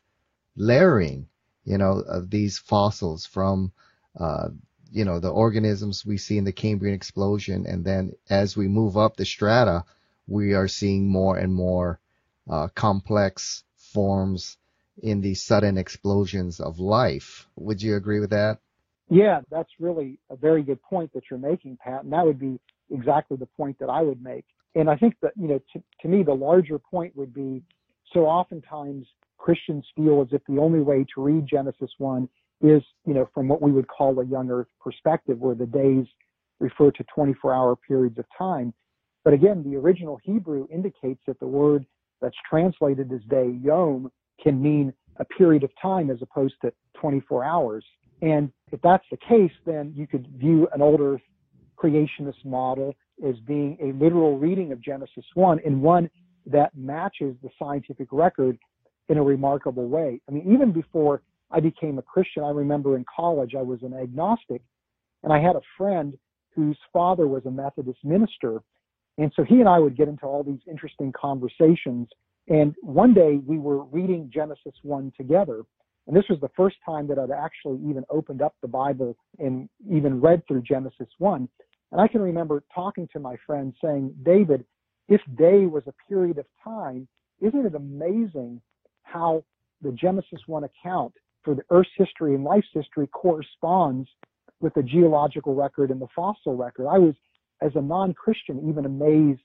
layering, 0.55 1.29
you 1.65 1.79
know, 1.79 2.03
of 2.07 2.31
these 2.31 2.59
fossils 2.59 3.27
from, 3.27 3.73
uh, 4.19 4.49
you 4.97 5.05
know, 5.05 5.21
the 5.21 5.29
organisms 5.29 6.07
we 6.07 6.17
see 6.17 6.39
in 6.39 6.45
the 6.45 6.53
Cambrian 6.53 6.95
explosion. 6.95 7.67
And 7.67 7.85
then 7.85 8.13
as 8.31 8.57
we 8.57 8.67
move 8.67 8.97
up 8.97 9.15
the 9.15 9.27
strata, 9.27 9.85
we 10.27 10.55
are 10.55 10.69
seeing 10.69 11.07
more 11.07 11.37
and 11.37 11.55
more 11.55 12.01
uh, 12.49 12.69
complex 12.75 13.63
forms 13.77 14.57
in 15.03 15.21
these 15.21 15.43
sudden 15.43 15.77
explosions 15.77 16.61
of 16.61 16.79
life. 16.79 17.47
Would 17.57 17.83
you 17.83 17.97
agree 17.97 18.21
with 18.21 18.31
that? 18.31 18.61
Yeah, 19.11 19.43
that's 19.51 19.69
really 19.79 20.19
a 20.31 20.37
very 20.37 20.63
good 20.63 20.83
point 20.83 21.13
that 21.13 21.25
you're 21.31 21.39
making, 21.39 21.77
Pat. 21.77 22.05
And 22.05 22.13
that 22.15 22.25
would 22.25 22.39
be 22.39 22.59
exactly 22.91 23.37
the 23.37 23.51
point 23.55 23.79
that 23.81 23.91
I 23.91 24.01
would 24.01 24.23
make. 24.23 24.47
And 24.75 24.89
I 24.89 24.97
think 24.97 25.17
that, 25.21 25.33
you 25.37 25.47
know, 25.47 25.61
to, 25.75 25.83
to 26.01 26.09
me, 26.09 26.23
the 26.23 26.33
larger 26.33 26.79
point 26.79 27.15
would 27.17 27.35
be 27.35 27.63
so 28.15 28.21
oftentimes 28.21 29.07
Christians 29.37 29.85
feel 29.95 30.23
as 30.23 30.29
if 30.33 30.41
the 30.49 30.59
only 30.59 30.81
way 30.81 31.05
to 31.15 31.23
read 31.23 31.47
Genesis 31.47 31.91
1 31.99 32.31
is, 32.61 32.83
you 33.07 33.15
know, 33.15 33.29
from 33.35 33.49
what 33.49 33.63
we 33.63 33.73
would 33.73 33.89
call 33.89 34.19
a 34.21 34.25
young 34.25 34.51
earth 34.51 34.69
perspective, 34.81 35.39
where 35.39 35.55
the 35.55 35.67
days 35.67 36.07
refer 36.61 36.91
to 36.91 37.05
24 37.15 37.55
hour 37.55 37.77
periods 37.77 38.19
of 38.19 38.25
time. 38.37 38.73
But 39.25 39.35
again, 39.35 39.63
the 39.63 39.77
original 39.77 40.19
Hebrew 40.23 40.67
indicates 40.73 41.21
that 41.27 41.39
the 41.41 41.47
word 41.47 41.85
that's 42.21 42.37
translated 42.49 43.13
as 43.13 43.21
day, 43.29 43.55
yom, 43.61 44.11
can 44.43 44.63
mean 44.63 44.93
a 45.19 45.25
period 45.25 45.65
of 45.65 45.71
time 45.81 46.11
as 46.11 46.19
opposed 46.23 46.55
to 46.63 46.73
24 47.01 47.45
hours. 47.45 47.85
And 48.23 48.51
if 48.73 48.81
that's 48.83 49.05
the 49.11 49.17
case, 49.17 49.53
then 49.67 49.93
you 49.95 50.07
could 50.07 50.27
view 50.37 50.69
an 50.73 50.81
old 50.81 51.01
earth 51.01 51.23
creationist 51.77 52.45
model 52.45 52.95
as 53.27 53.37
being 53.47 53.77
a 53.83 53.93
literal 54.03 54.39
reading 54.39 54.73
of 54.73 54.81
Genesis 54.81 55.25
1 55.35 55.61
and 55.65 55.83
one 55.83 56.09
that 56.47 56.71
matches 56.77 57.37
the 57.43 57.51
scientific 57.59 58.09
record 58.13 58.59
in 59.09 59.19
a 59.19 59.23
remarkable 59.23 59.89
way. 59.89 60.21
I 60.29 60.33
mean, 60.33 60.53
even 60.53 60.73
before 60.73 61.23
I 61.51 61.61
became 61.61 61.99
a 61.99 62.03
Christian, 62.03 62.43
I 62.43 62.51
remember 62.51 62.97
in 62.97 63.05
college 63.15 63.55
I 63.55 63.63
was 63.63 63.83
an 63.83 63.95
agnostic, 63.95 64.63
and 65.23 65.33
I 65.33 65.41
had 65.41 65.57
a 65.57 65.61
friend 65.79 66.17
whose 66.55 66.79
father 66.93 67.27
was 67.29 67.45
a 67.47 67.51
Methodist 67.51 67.99
minister. 68.05 68.63
And 69.19 69.33
so 69.37 69.45
he 69.45 69.61
and 69.61 69.69
I 69.69 69.79
would 69.79 69.97
get 69.97 70.09
into 70.09 70.25
all 70.25 70.43
these 70.43 70.61
interesting 70.69 71.13
conversations. 71.13 72.09
And 72.49 72.75
one 72.81 73.15
day 73.15 73.39
we 73.45 73.59
were 73.59 73.85
reading 73.85 74.31
Genesis 74.33 74.75
1 74.83 75.13
together. 75.17 75.63
And 76.07 76.17
this 76.17 76.25
was 76.31 76.41
the 76.41 76.51
first 76.57 76.77
time 76.85 77.09
that 77.09 77.19
I'd 77.19 77.31
actually 77.31 77.79
even 77.89 78.05
opened 78.11 78.41
up 78.41 78.55
the 78.63 78.69
Bible 78.69 79.17
and 79.39 79.69
even 79.91 80.21
read 80.21 80.43
through 80.47 80.63
Genesis 80.63 81.09
1. 81.19 81.49
And 81.93 82.01
I 82.01 82.09
can 82.09 82.21
remember 82.21 82.63
talking 82.75 83.09
to 83.13 83.21
my 83.21 83.37
friend 83.47 83.75
saying, 83.83 84.15
David, 84.23 84.65
if 85.09 85.21
day 85.37 85.67
was 85.67 85.83
a 85.87 85.95
period 86.09 86.39
of 86.39 86.47
time, 86.63 87.09
isn't 87.41 87.67
it 87.67 87.75
amazing 87.75 88.61
how 89.03 89.45
the 89.83 89.93
Genesis 89.93 90.41
1 90.47 90.65
account 90.65 91.13
for 91.47 91.55
the 91.55 91.63
Earth's 91.71 91.89
history 91.97 92.35
and 92.35 92.45
life's 92.45 92.69
history 92.75 93.07
corresponds 93.07 94.11
with 94.61 94.75
the 94.75 94.83
geological 94.83 95.55
record 95.55 95.91
and 95.91 96.03
the 96.03 96.09
fossil 96.15 96.57
record? 96.57 96.89
I 96.89 96.99
was, 96.99 97.15
as 97.63 97.73
a 97.75 97.81
non 97.81 98.13
Christian, 98.13 98.69
even 98.69 98.85
amazed 98.85 99.41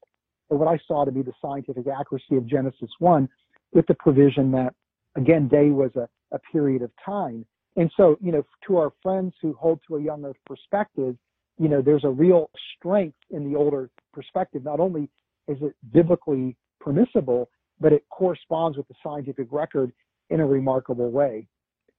at 0.52 0.58
what 0.58 0.68
I 0.68 0.78
saw 0.86 1.06
to 1.06 1.12
be 1.14 1.22
the 1.22 1.32
scientific 1.42 1.86
accuracy 1.88 2.36
of 2.36 2.46
Genesis 2.46 2.90
1 3.00 3.30
with 3.72 3.88
the 3.88 3.94
provision 3.94 4.52
that, 4.52 4.74
again, 5.16 5.48
day 5.48 5.70
was 5.70 5.96
a 5.96 6.10
a 6.32 6.40
period 6.40 6.82
of 6.82 6.92
time. 7.04 7.46
And 7.76 7.92
so, 7.96 8.18
you 8.22 8.32
know, 8.32 8.46
to 8.68 8.78
our 8.78 8.92
friends 9.02 9.34
who 9.42 9.54
hold 9.54 9.80
to 9.88 9.98
a 9.98 10.02
young 10.02 10.26
earth 10.26 10.38
perspective, 10.46 11.16
you 11.58 11.70
know, 11.70 11.82
there's 11.82 12.04
a 12.04 12.10
real 12.10 12.50
strength 12.76 13.18
in 13.30 13.50
the 13.50 13.58
older 13.58 13.90
perspective. 14.14 14.64
Not 14.64 14.80
only 14.80 15.10
is 15.48 15.58
it 15.62 15.76
biblically 15.92 16.56
permissible, 16.80 17.50
but 17.80 17.94
it 17.94 18.04
corresponds 18.10 18.78
with 18.78 18.88
the 18.88 18.96
scientific 19.04 19.48
record 19.52 19.92
in 20.30 20.40
a 20.40 20.46
remarkable 20.46 21.12
way. 21.12 21.48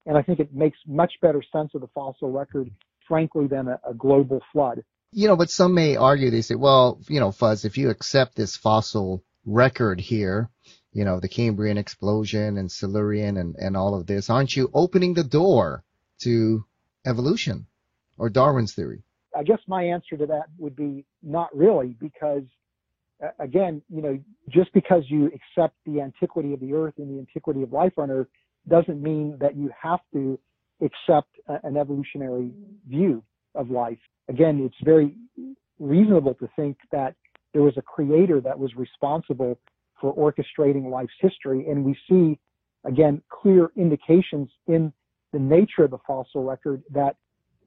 And 0.06 0.16
I 0.16 0.22
think 0.22 0.40
it 0.40 0.52
makes 0.52 0.78
much 0.86 1.12
better 1.20 1.42
sense 1.52 1.70
of 1.74 1.80
the 1.80 1.88
fossil 1.88 2.30
record, 2.30 2.70
frankly, 3.06 3.46
than 3.46 3.68
a, 3.68 3.80
a 3.88 3.94
global 3.94 4.40
flood. 4.52 4.82
You 5.12 5.28
know, 5.28 5.36
but 5.36 5.50
some 5.50 5.74
may 5.74 5.96
argue, 5.96 6.30
they 6.30 6.40
say, 6.40 6.54
well, 6.54 7.00
you 7.08 7.20
know, 7.20 7.32
Fuz, 7.32 7.64
if 7.64 7.76
you 7.76 7.90
accept 7.90 8.34
this 8.34 8.56
fossil 8.56 9.22
record 9.44 10.00
here, 10.00 10.48
you 10.92 11.04
know, 11.04 11.20
the 11.20 11.28
Cambrian 11.28 11.78
explosion 11.78 12.56
and 12.56 12.70
Silurian 12.70 13.36
and, 13.36 13.56
and 13.56 13.76
all 13.76 13.94
of 13.94 14.06
this, 14.06 14.30
aren't 14.30 14.56
you 14.56 14.70
opening 14.72 15.14
the 15.14 15.24
door 15.24 15.84
to 16.22 16.64
evolution 17.06 17.66
or 18.18 18.30
Darwin's 18.30 18.74
theory? 18.74 19.02
I 19.36 19.42
guess 19.42 19.60
my 19.66 19.84
answer 19.84 20.16
to 20.16 20.26
that 20.26 20.46
would 20.58 20.76
be 20.76 21.04
not 21.22 21.54
really, 21.56 21.96
because 21.98 22.42
uh, 23.22 23.28
again, 23.38 23.82
you 23.88 24.02
know, 24.02 24.18
just 24.48 24.72
because 24.72 25.04
you 25.08 25.26
accept 25.26 25.74
the 25.86 26.00
antiquity 26.00 26.52
of 26.52 26.60
the 26.60 26.74
earth 26.74 26.94
and 26.98 27.14
the 27.14 27.18
antiquity 27.20 27.62
of 27.62 27.72
life 27.72 27.94
on 27.98 28.10
earth 28.10 28.28
doesn't 28.68 29.02
mean 29.02 29.36
that 29.40 29.56
you 29.56 29.70
have 29.80 30.00
to 30.12 30.38
accept 30.80 31.28
a, 31.48 31.58
an 31.64 31.76
evolutionary 31.76 32.50
view 32.88 33.22
of 33.54 33.70
life. 33.70 33.98
Again, 34.28 34.60
it's 34.64 34.84
very 34.84 35.14
reasonable 35.78 36.34
to 36.34 36.48
think 36.56 36.76
that 36.90 37.14
there 37.52 37.62
was 37.62 37.74
a 37.76 37.82
creator 37.82 38.40
that 38.40 38.58
was 38.58 38.74
responsible 38.76 39.58
for 40.00 40.14
orchestrating 40.14 40.90
life's 40.90 41.12
history. 41.20 41.66
And 41.68 41.84
we 41.84 41.96
see, 42.08 42.38
again, 42.84 43.22
clear 43.30 43.70
indications 43.76 44.48
in 44.66 44.92
the 45.32 45.38
nature 45.38 45.84
of 45.84 45.90
the 45.90 45.98
fossil 46.06 46.44
record 46.44 46.82
that 46.90 47.16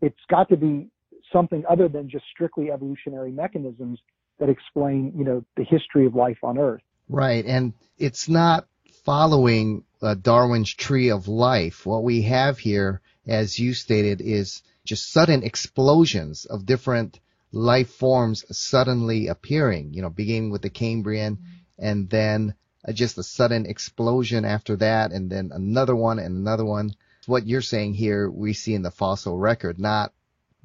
it's 0.02 0.16
got 0.30 0.50
to 0.50 0.58
be 0.58 0.90
something 1.32 1.64
other 1.70 1.88
than 1.88 2.10
just 2.10 2.26
strictly 2.32 2.72
evolutionary 2.72 3.32
mechanisms 3.32 4.00
that 4.40 4.50
explain, 4.50 5.14
you 5.16 5.24
know, 5.24 5.44
the 5.56 5.64
history 5.64 6.06
of 6.06 6.16
life 6.16 6.38
on 6.44 6.58
Earth. 6.58 6.82
Right, 7.08 7.46
and 7.46 7.74
it's 7.98 8.28
not 8.28 8.68
following 9.04 9.84
uh, 10.06 10.14
Darwin's 10.14 10.74
tree 10.74 11.10
of 11.10 11.28
life. 11.28 11.86
What 11.86 12.04
we 12.04 12.22
have 12.24 12.60
here, 12.60 13.02
as 13.28 13.58
you 13.58 13.74
stated, 13.74 14.22
is 14.22 14.62
just 14.86 15.12
sudden 15.12 15.44
explosions 15.44 16.46
of 16.46 16.66
different 16.66 17.20
life 17.52 17.90
forms 17.90 18.46
suddenly 18.56 19.28
appearing. 19.28 19.94
You 19.94 20.04
know, 20.04 20.10
beginning 20.10 20.52
with 20.52 20.62
the 20.62 20.70
Cambrian, 20.70 21.40
and 21.80 22.10
then 22.10 22.54
uh, 22.88 22.94
just 22.94 23.18
a 23.18 23.24
sudden 23.24 23.66
explosion 23.66 24.46
after 24.46 24.76
that, 24.78 25.12
and 25.12 25.30
then 25.30 25.52
another 25.54 25.96
one 25.96 26.20
and 26.20 26.38
another 26.38 26.66
one. 26.66 26.92
What 27.26 27.48
you're 27.48 27.62
saying 27.62 27.96
here, 27.96 28.30
we 28.30 28.54
see 28.54 28.76
in 28.76 28.84
the 28.84 28.92
fossil 28.92 29.36
record, 29.36 29.80
not 29.80 30.14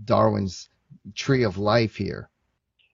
Darwin's 0.05 0.69
tree 1.15 1.45
of 1.45 1.57
life 1.57 1.97
here. 1.97 2.29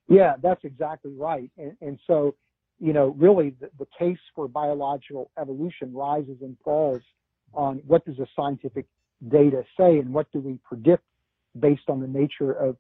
Yeah, 0.09 0.35
that's 0.41 0.65
exactly 0.65 1.13
right. 1.17 1.51
And, 1.59 1.77
and 1.81 1.99
so, 2.07 2.37
you 2.79 2.93
know, 2.93 3.15
really 3.19 3.55
the, 3.61 3.71
the 3.79 3.87
case 3.99 4.19
for 4.35 4.49
biological 4.49 5.31
evolution 5.41 5.93
rises 5.95 6.37
and 6.41 6.57
falls 6.65 7.03
on 7.55 7.81
what 7.87 8.05
does 8.05 8.17
the 8.17 8.27
scientific 8.37 8.87
data 9.29 9.63
say 9.79 9.99
and 9.99 10.13
what 10.13 10.31
do 10.33 10.41
we 10.41 10.59
predict 10.65 11.03
based 11.59 11.89
on 11.89 12.01
the 12.01 12.07
nature 12.07 12.53
of, 12.53 12.77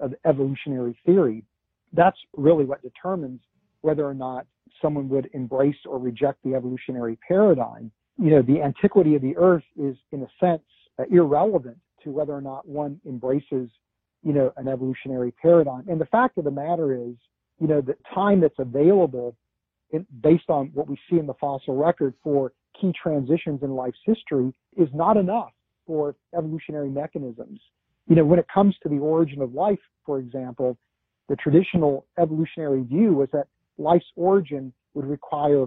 of 0.00 0.14
evolutionary 0.24 0.98
theory. 1.06 1.44
That's 1.92 2.18
really 2.36 2.64
what 2.64 2.82
determines 2.82 3.40
whether 3.82 4.04
or 4.04 4.14
not 4.14 4.46
someone 4.82 5.08
would 5.08 5.30
embrace 5.32 5.76
or 5.86 5.98
reject 5.98 6.42
the 6.44 6.54
evolutionary 6.54 7.18
paradigm. 7.26 7.90
You 8.18 8.30
know, 8.30 8.42
the 8.42 8.62
antiquity 8.62 9.14
of 9.14 9.22
the 9.22 9.36
earth 9.36 9.64
is 9.76 9.96
in 10.12 10.22
a 10.22 10.28
sense 10.40 10.62
uh, 10.98 11.04
irrelevant 11.10 11.78
to 12.02 12.10
whether 12.10 12.32
or 12.32 12.40
not 12.40 12.66
one 12.66 13.00
embraces, 13.06 13.70
you 14.22 14.32
know, 14.32 14.52
an 14.56 14.68
evolutionary 14.68 15.32
paradigm. 15.32 15.84
And 15.88 16.00
the 16.00 16.06
fact 16.06 16.36
of 16.38 16.44
the 16.44 16.50
matter 16.50 16.94
is, 16.94 17.14
you 17.60 17.66
know, 17.66 17.80
the 17.80 17.96
time 18.14 18.40
that's 18.40 18.58
available 18.58 19.36
in, 19.90 20.06
based 20.22 20.48
on 20.48 20.70
what 20.74 20.88
we 20.88 20.98
see 21.08 21.18
in 21.18 21.26
the 21.26 21.34
fossil 21.34 21.76
record 21.76 22.14
for 22.22 22.52
key 22.80 22.92
transitions 23.00 23.62
in 23.62 23.70
life's 23.70 23.98
history 24.04 24.52
is 24.76 24.88
not 24.94 25.16
enough 25.16 25.50
for 25.86 26.16
evolutionary 26.36 26.90
mechanisms. 26.90 27.60
You 28.08 28.16
know, 28.16 28.24
when 28.24 28.38
it 28.38 28.46
comes 28.52 28.74
to 28.82 28.88
the 28.88 28.98
origin 28.98 29.40
of 29.40 29.54
life, 29.54 29.78
for 30.04 30.18
example, 30.18 30.76
the 31.28 31.36
traditional 31.36 32.06
evolutionary 32.18 32.82
view 32.82 33.12
was 33.12 33.28
that 33.32 33.46
life's 33.78 34.06
origin 34.16 34.72
would 34.94 35.06
require 35.06 35.66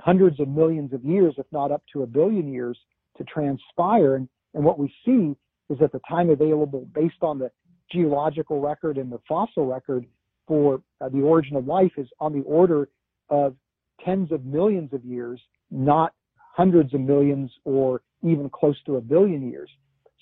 hundreds 0.00 0.40
of 0.40 0.48
millions 0.48 0.92
of 0.92 1.04
years, 1.04 1.34
if 1.38 1.46
not 1.52 1.70
up 1.70 1.82
to 1.92 2.02
a 2.02 2.06
billion 2.06 2.52
years, 2.52 2.78
to 3.16 3.24
transpire. 3.24 4.16
And, 4.16 4.28
and 4.54 4.64
what 4.64 4.78
we 4.78 4.92
see 5.04 5.36
is 5.70 5.78
that 5.78 5.92
the 5.92 6.00
time 6.08 6.30
available 6.30 6.88
based 6.92 7.22
on 7.22 7.38
the 7.38 7.50
geological 7.90 8.60
record 8.60 8.98
and 8.98 9.12
the 9.12 9.20
fossil 9.28 9.66
record 9.66 10.06
for 10.46 10.82
uh, 11.00 11.08
the 11.08 11.20
origin 11.20 11.56
of 11.56 11.66
life 11.66 11.92
is 11.96 12.08
on 12.20 12.32
the 12.32 12.42
order 12.42 12.88
of 13.30 13.56
tens 14.04 14.30
of 14.32 14.44
millions 14.44 14.92
of 14.92 15.04
years, 15.04 15.40
not 15.70 16.12
hundreds 16.36 16.94
of 16.94 17.00
millions 17.00 17.50
or 17.64 18.02
even 18.22 18.48
close 18.50 18.76
to 18.86 18.96
a 18.96 19.00
billion 19.00 19.50
years. 19.50 19.70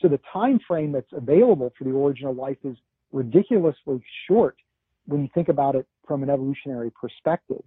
So 0.01 0.09
the 0.09 0.21
time 0.33 0.59
frame 0.67 0.93
that's 0.93 1.13
available 1.13 1.73
for 1.79 1.85
the 1.85 1.91
origin 1.91 2.27
of 2.27 2.37
life 2.37 2.59
is 2.65 2.77
ridiculously 3.13 4.03
short 4.29 4.57
when 5.07 5.23
you 5.23 5.29
think 5.35 5.49
about 5.49 5.75
it 5.75 5.87
from 6.07 6.23
an 6.23 6.31
evolutionary 6.31 6.91
perspective. 6.91 7.63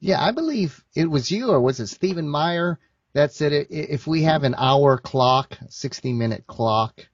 Yeah, 0.00 0.22
I 0.22 0.32
believe 0.32 0.84
it 0.94 1.10
was 1.10 1.30
you, 1.30 1.50
or 1.50 1.60
was 1.60 1.80
it 1.80 1.88
Stephen 1.88 2.28
Meyer 2.28 2.78
that 3.14 3.32
said 3.32 3.52
it, 3.52 3.68
if 3.70 4.06
we 4.06 4.22
have 4.22 4.44
an 4.44 4.54
hour 4.56 4.98
clock, 4.98 5.58
60 5.68 6.12
minute 6.12 6.46
clock, 6.46 7.06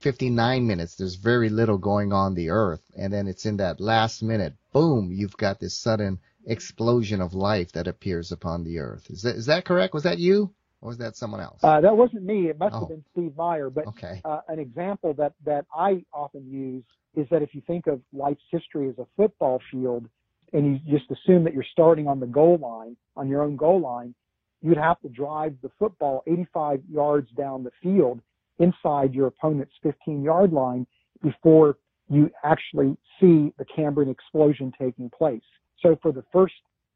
59 0.00 0.66
minutes, 0.66 0.96
there's 0.96 1.16
very 1.16 1.50
little 1.50 1.78
going 1.78 2.12
on 2.12 2.34
the 2.34 2.50
earth. 2.50 2.82
And 2.96 3.12
then 3.12 3.26
it's 3.26 3.44
in 3.44 3.58
that 3.58 3.80
last 3.80 4.22
minute, 4.22 4.54
boom, 4.72 5.10
you've 5.12 5.36
got 5.36 5.60
this 5.60 5.76
sudden 5.76 6.18
explosion 6.46 7.20
of 7.20 7.34
life 7.34 7.72
that 7.72 7.86
appears 7.86 8.32
upon 8.32 8.64
the 8.64 8.78
earth. 8.78 9.10
Is 9.10 9.22
that, 9.22 9.36
is 9.36 9.46
that 9.46 9.64
correct? 9.64 9.94
Was 9.94 10.04
that 10.04 10.18
you? 10.18 10.52
Or 10.80 10.88
was 10.88 10.98
that 10.98 11.16
someone 11.16 11.40
else? 11.42 11.60
Uh, 11.62 11.82
that 11.82 11.94
wasn't 11.94 12.22
me. 12.22 12.48
It 12.48 12.58
must 12.58 12.74
oh. 12.74 12.80
have 12.80 12.88
been 12.88 13.04
Steve 13.12 13.36
Meyer. 13.36 13.68
But 13.68 13.88
okay. 13.88 14.22
uh, 14.24 14.40
an 14.48 14.58
example 14.58 15.12
that, 15.14 15.34
that 15.44 15.66
I 15.74 16.04
often 16.12 16.50
use 16.50 16.84
is 17.14 17.28
that 17.30 17.42
if 17.42 17.54
you 17.54 17.60
think 17.66 17.86
of 17.86 18.00
life's 18.14 18.42
history 18.50 18.88
as 18.88 18.98
a 18.98 19.06
football 19.16 19.60
field 19.70 20.08
and 20.54 20.66
you 20.66 20.98
just 20.98 21.10
assume 21.10 21.44
that 21.44 21.52
you're 21.52 21.64
starting 21.70 22.08
on 22.08 22.18
the 22.18 22.26
goal 22.26 22.56
line, 22.56 22.96
on 23.16 23.28
your 23.28 23.42
own 23.42 23.56
goal 23.56 23.80
line, 23.80 24.14
you'd 24.62 24.78
have 24.78 24.98
to 25.00 25.08
drive 25.08 25.54
the 25.62 25.70
football 25.78 26.22
85 26.26 26.82
yards 26.90 27.30
down 27.32 27.62
the 27.62 27.72
field 27.82 28.20
inside 28.60 29.14
your 29.14 29.26
opponent's 29.26 29.72
15 29.82 30.22
yard 30.22 30.52
line 30.52 30.86
before 31.22 31.76
you 32.08 32.30
actually 32.44 32.96
see 33.20 33.52
the 33.58 33.64
Cambrian 33.74 34.10
explosion 34.10 34.72
taking 34.78 35.10
place. 35.10 35.42
So 35.80 35.98
for 36.02 36.12
the 36.12 36.24
first 36.32 36.54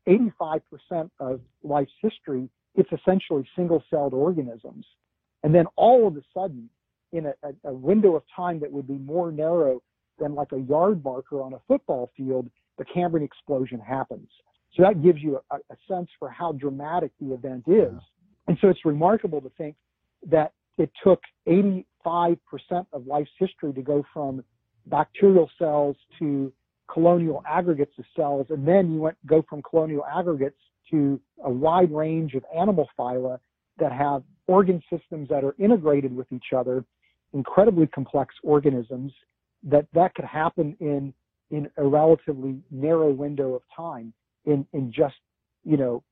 85% 0.08 1.10
of 1.20 1.40
life's 1.62 1.92
history, 2.00 2.48
it's 2.74 2.90
essentially 2.92 3.48
single 3.56 3.82
celled 3.90 4.12
organisms. 4.12 4.86
And 5.42 5.54
then 5.54 5.66
all 5.76 6.06
of 6.06 6.16
a 6.16 6.22
sudden, 6.32 6.68
in 7.12 7.26
a, 7.26 7.32
a, 7.64 7.72
window 7.72 8.16
of 8.16 8.24
time 8.34 8.58
that 8.60 8.72
would 8.72 8.88
be 8.88 8.98
more 8.98 9.30
narrow 9.30 9.80
than 10.18 10.34
like 10.34 10.50
a 10.52 10.58
yard 10.58 11.02
marker 11.04 11.40
on 11.40 11.54
a 11.54 11.60
football 11.68 12.10
field, 12.16 12.50
the 12.76 12.84
Cambrian 12.84 13.24
explosion 13.24 13.78
happens. 13.78 14.28
So 14.74 14.82
that 14.82 15.00
gives 15.00 15.22
you 15.22 15.38
a, 15.50 15.56
a 15.56 15.76
sense 15.86 16.08
for 16.18 16.28
how 16.28 16.52
dramatic 16.52 17.12
the 17.20 17.32
event 17.32 17.64
is. 17.68 17.94
And 18.48 18.58
so 18.60 18.68
it's 18.68 18.84
remarkable 18.84 19.40
to 19.40 19.50
think 19.56 19.76
that 20.28 20.52
it 20.78 20.90
took 21.02 21.20
85% 21.46 21.86
of 22.92 23.06
life's 23.06 23.30
history 23.38 23.72
to 23.72 23.82
go 23.82 24.04
from 24.12 24.44
bacterial 24.86 25.50
cells 25.58 25.96
to 26.18 26.52
colonial 26.92 27.42
aggregates 27.48 27.92
of 27.98 28.04
cells, 28.14 28.46
and 28.50 28.66
then 28.66 28.92
you 28.92 29.00
went 29.00 29.16
go 29.26 29.44
from 29.48 29.62
colonial 29.62 30.04
aggregates 30.04 30.58
to 30.90 31.20
a 31.44 31.50
wide 31.50 31.90
range 31.92 32.34
of 32.34 32.44
animal 32.54 32.88
phyla 32.98 33.38
that 33.78 33.92
have 33.92 34.22
organ 34.46 34.82
systems 34.92 35.28
that 35.30 35.42
are 35.42 35.54
integrated 35.58 36.14
with 36.14 36.30
each 36.30 36.52
other, 36.54 36.84
incredibly 37.32 37.86
complex 37.86 38.34
organisms. 38.42 39.12
That 39.62 39.86
that 39.94 40.14
could 40.14 40.26
happen 40.26 40.76
in 40.80 41.14
in 41.50 41.70
a 41.76 41.84
relatively 41.84 42.58
narrow 42.70 43.10
window 43.10 43.54
of 43.54 43.62
time 43.74 44.12
in, 44.44 44.66
in 44.72 44.92
just, 44.92 45.14
you 45.64 45.76
know, 45.76 46.02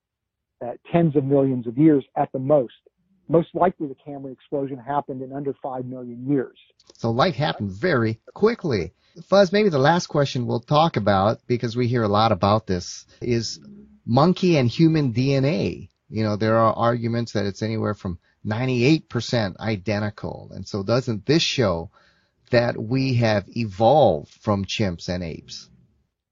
uh, 0.64 0.72
tens 0.92 1.16
of 1.16 1.24
millions 1.24 1.66
of 1.66 1.76
years 1.76 2.04
at 2.16 2.30
the 2.32 2.38
most. 2.38 2.74
Most 3.28 3.48
likely 3.54 3.88
the 3.88 3.94
Cambrian 3.94 4.32
explosion 4.34 4.78
happened 4.78 5.22
in 5.22 5.32
under 5.32 5.54
5 5.62 5.84
million 5.86 6.26
years. 6.28 6.58
So 6.94 7.10
life 7.10 7.34
happened 7.34 7.70
very 7.70 8.20
quickly. 8.34 8.92
Fuz, 9.28 9.52
maybe 9.52 9.68
the 9.68 9.78
last 9.78 10.06
question 10.06 10.46
we'll 10.46 10.60
talk 10.60 10.96
about, 10.96 11.38
because 11.46 11.76
we 11.76 11.86
hear 11.86 12.02
a 12.02 12.08
lot 12.08 12.32
about 12.32 12.66
this, 12.66 13.06
is 13.20 13.60
monkey 14.04 14.56
and 14.56 14.68
human 14.68 15.12
DNA. 15.12 15.88
You 16.08 16.24
know, 16.24 16.36
there 16.36 16.56
are 16.56 16.72
arguments 16.72 17.32
that 17.32 17.46
it's 17.46 17.62
anywhere 17.62 17.94
from 17.94 18.18
98% 18.44 19.56
identical. 19.58 20.50
And 20.54 20.66
so 20.66 20.82
doesn't 20.82 21.26
this 21.26 21.42
show 21.42 21.90
that 22.50 22.80
we 22.80 23.14
have 23.14 23.44
evolved 23.48 24.32
from 24.40 24.64
chimps 24.64 25.08
and 25.08 25.22
apes? 25.22 25.68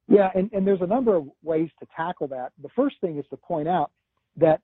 Yeah, 0.08 0.28
and, 0.34 0.50
and 0.52 0.66
there's 0.66 0.80
a 0.82 0.86
number 0.86 1.14
of 1.16 1.28
ways 1.42 1.70
to 1.78 1.86
tackle 1.96 2.28
that. 2.28 2.52
The 2.60 2.68
first 2.70 2.96
thing 3.00 3.18
is 3.18 3.24
to 3.30 3.36
point 3.36 3.68
out 3.68 3.90
that 4.36 4.60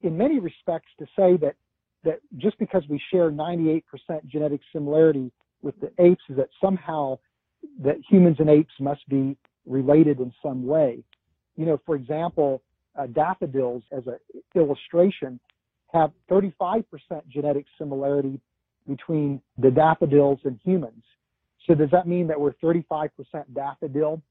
in 0.00 0.16
many 0.16 0.40
respects 0.40 0.88
to 0.98 1.06
say 1.16 1.36
that 1.36 1.54
that 2.04 2.20
just 2.36 2.58
because 2.58 2.82
we 2.88 3.00
share 3.10 3.30
98% 3.30 3.82
genetic 4.26 4.60
similarity 4.72 5.30
with 5.62 5.74
the 5.80 5.90
apes 5.98 6.22
is 6.28 6.36
that 6.36 6.48
somehow 6.60 7.18
that 7.82 7.96
humans 8.08 8.36
and 8.38 8.48
apes 8.48 8.72
must 8.80 9.06
be 9.08 9.36
related 9.66 10.20
in 10.20 10.32
some 10.42 10.66
way. 10.66 11.02
You 11.56 11.66
know, 11.66 11.80
for 11.84 11.96
example, 11.96 12.62
uh, 12.98 13.06
daffodils 13.06 13.82
as 13.92 14.06
an 14.06 14.18
illustration 14.54 15.40
have 15.92 16.12
35% 16.30 16.84
genetic 17.28 17.66
similarity 17.78 18.40
between 18.88 19.40
the 19.58 19.70
daffodils 19.70 20.38
and 20.44 20.58
humans. 20.64 21.02
So 21.66 21.74
does 21.74 21.90
that 21.90 22.06
mean 22.06 22.28
that 22.28 22.40
we're 22.40 22.52
35% 22.62 23.10
daffodil 23.54 24.22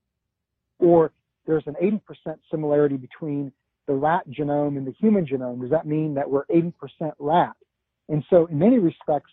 or 0.79 1.11
there's 1.45 1.65
an 1.67 1.75
80% 1.81 2.37
similarity 2.49 2.97
between 2.97 3.51
the 3.87 3.93
rat 3.93 4.23
genome 4.29 4.77
and 4.77 4.87
the 4.87 4.93
human 4.99 5.25
genome. 5.25 5.61
Does 5.61 5.71
that 5.71 5.85
mean 5.85 6.15
that 6.15 6.29
we're 6.29 6.45
80% 6.45 6.73
rat? 7.19 7.55
And 8.09 8.23
so, 8.29 8.45
in 8.47 8.59
many 8.59 8.79
respects, 8.79 9.31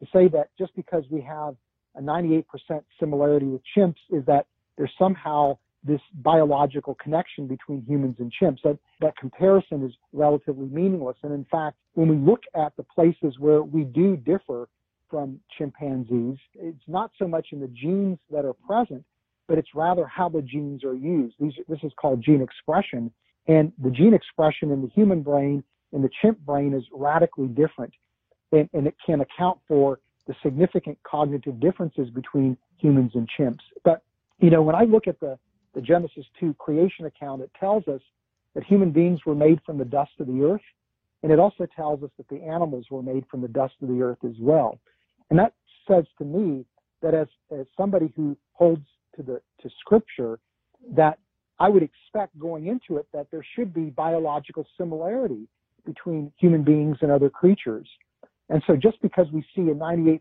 to 0.00 0.06
say 0.12 0.28
that 0.28 0.48
just 0.58 0.74
because 0.74 1.04
we 1.10 1.20
have 1.22 1.54
a 1.96 2.00
98% 2.00 2.44
similarity 2.98 3.46
with 3.46 3.62
chimps 3.76 3.96
is 4.10 4.24
that 4.26 4.46
there's 4.76 4.92
somehow 4.98 5.58
this 5.84 6.00
biological 6.14 6.94
connection 6.94 7.46
between 7.46 7.84
humans 7.86 8.16
and 8.18 8.32
chimps. 8.40 8.58
That, 8.62 8.78
that 9.00 9.16
comparison 9.16 9.84
is 9.84 9.92
relatively 10.12 10.66
meaningless. 10.66 11.16
And 11.22 11.32
in 11.32 11.44
fact, 11.50 11.76
when 11.94 12.08
we 12.08 12.16
look 12.16 12.42
at 12.54 12.76
the 12.76 12.84
places 12.84 13.38
where 13.38 13.62
we 13.62 13.84
do 13.84 14.16
differ 14.16 14.68
from 15.10 15.40
chimpanzees, 15.58 16.38
it's 16.54 16.84
not 16.86 17.10
so 17.18 17.26
much 17.26 17.48
in 17.52 17.60
the 17.60 17.68
genes 17.68 18.18
that 18.30 18.44
are 18.44 18.54
present, 18.54 19.04
but 19.48 19.58
it's 19.58 19.74
rather 19.74 20.06
how 20.06 20.28
the 20.28 20.42
genes 20.42 20.84
are 20.84 20.94
used. 20.94 21.34
These, 21.40 21.52
this 21.68 21.80
is 21.82 21.92
called 22.00 22.22
gene 22.22 22.42
expression. 22.42 23.12
And 23.48 23.72
the 23.82 23.90
gene 23.90 24.14
expression 24.14 24.70
in 24.70 24.82
the 24.82 24.88
human 24.88 25.22
brain 25.22 25.64
and 25.92 26.02
the 26.02 26.10
chimp 26.20 26.38
brain 26.40 26.74
is 26.74 26.84
radically 26.92 27.48
different. 27.48 27.92
And, 28.52 28.68
and 28.72 28.86
it 28.86 28.94
can 29.04 29.20
account 29.20 29.58
for 29.66 29.98
the 30.26 30.34
significant 30.42 30.98
cognitive 31.04 31.58
differences 31.60 32.08
between 32.10 32.56
humans 32.76 33.12
and 33.14 33.28
chimps. 33.38 33.62
But, 33.84 34.02
you 34.38 34.50
know, 34.50 34.62
when 34.62 34.76
I 34.76 34.84
look 34.84 35.08
at 35.08 35.18
the 35.20 35.38
the 35.74 35.80
Genesis 35.80 36.26
2 36.38 36.54
creation 36.54 37.06
account, 37.06 37.42
it 37.42 37.50
tells 37.58 37.86
us 37.88 38.00
that 38.54 38.64
human 38.64 38.90
beings 38.90 39.20
were 39.24 39.34
made 39.34 39.60
from 39.64 39.78
the 39.78 39.84
dust 39.84 40.12
of 40.20 40.26
the 40.26 40.42
earth. 40.42 40.60
And 41.22 41.32
it 41.32 41.38
also 41.38 41.66
tells 41.74 42.02
us 42.02 42.10
that 42.16 42.28
the 42.28 42.42
animals 42.42 42.86
were 42.90 43.02
made 43.02 43.24
from 43.30 43.40
the 43.40 43.48
dust 43.48 43.74
of 43.80 43.88
the 43.88 44.02
earth 44.02 44.18
as 44.24 44.34
well. 44.40 44.78
And 45.30 45.38
that 45.38 45.54
says 45.88 46.04
to 46.18 46.24
me 46.24 46.66
that 47.00 47.14
as, 47.14 47.28
as 47.50 47.66
somebody 47.76 48.12
who 48.16 48.36
holds 48.52 48.84
to 49.16 49.22
the 49.22 49.40
to 49.62 49.70
scripture, 49.80 50.38
that 50.90 51.18
I 51.62 51.68
would 51.68 51.84
expect 51.84 52.36
going 52.40 52.66
into 52.66 52.96
it 52.96 53.06
that 53.12 53.28
there 53.30 53.46
should 53.54 53.72
be 53.72 53.82
biological 53.90 54.66
similarity 54.76 55.46
between 55.86 56.32
human 56.36 56.64
beings 56.64 56.96
and 57.02 57.12
other 57.12 57.30
creatures. 57.30 57.88
And 58.48 58.60
so 58.66 58.74
just 58.74 59.00
because 59.00 59.26
we 59.32 59.44
see 59.54 59.62
a 59.70 59.74
98% 59.74 60.20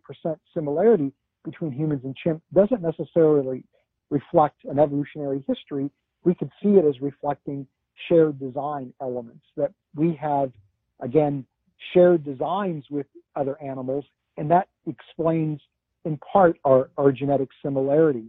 similarity 0.54 1.12
between 1.44 1.72
humans 1.72 2.02
and 2.04 2.16
chimp 2.16 2.44
doesn't 2.54 2.84
necessarily 2.84 3.64
reflect 4.12 4.66
an 4.66 4.78
evolutionary 4.78 5.44
history, 5.48 5.90
we 6.24 6.36
could 6.36 6.52
see 6.62 6.76
it 6.76 6.86
as 6.86 7.02
reflecting 7.02 7.66
shared 8.08 8.40
design 8.40 8.94
elements 9.02 9.44
that 9.58 9.72
we 9.96 10.14
have, 10.22 10.52
again, 11.00 11.44
shared 11.92 12.24
designs 12.24 12.86
with 12.92 13.08
other 13.36 13.60
animals, 13.64 14.06
and 14.38 14.52
that 14.52 14.68
explains 14.86 15.60
in 16.06 16.18
part 16.18 16.56
our, 16.66 16.92
our 17.00 17.12
genetic 17.12 17.50
similarity. 17.66 18.28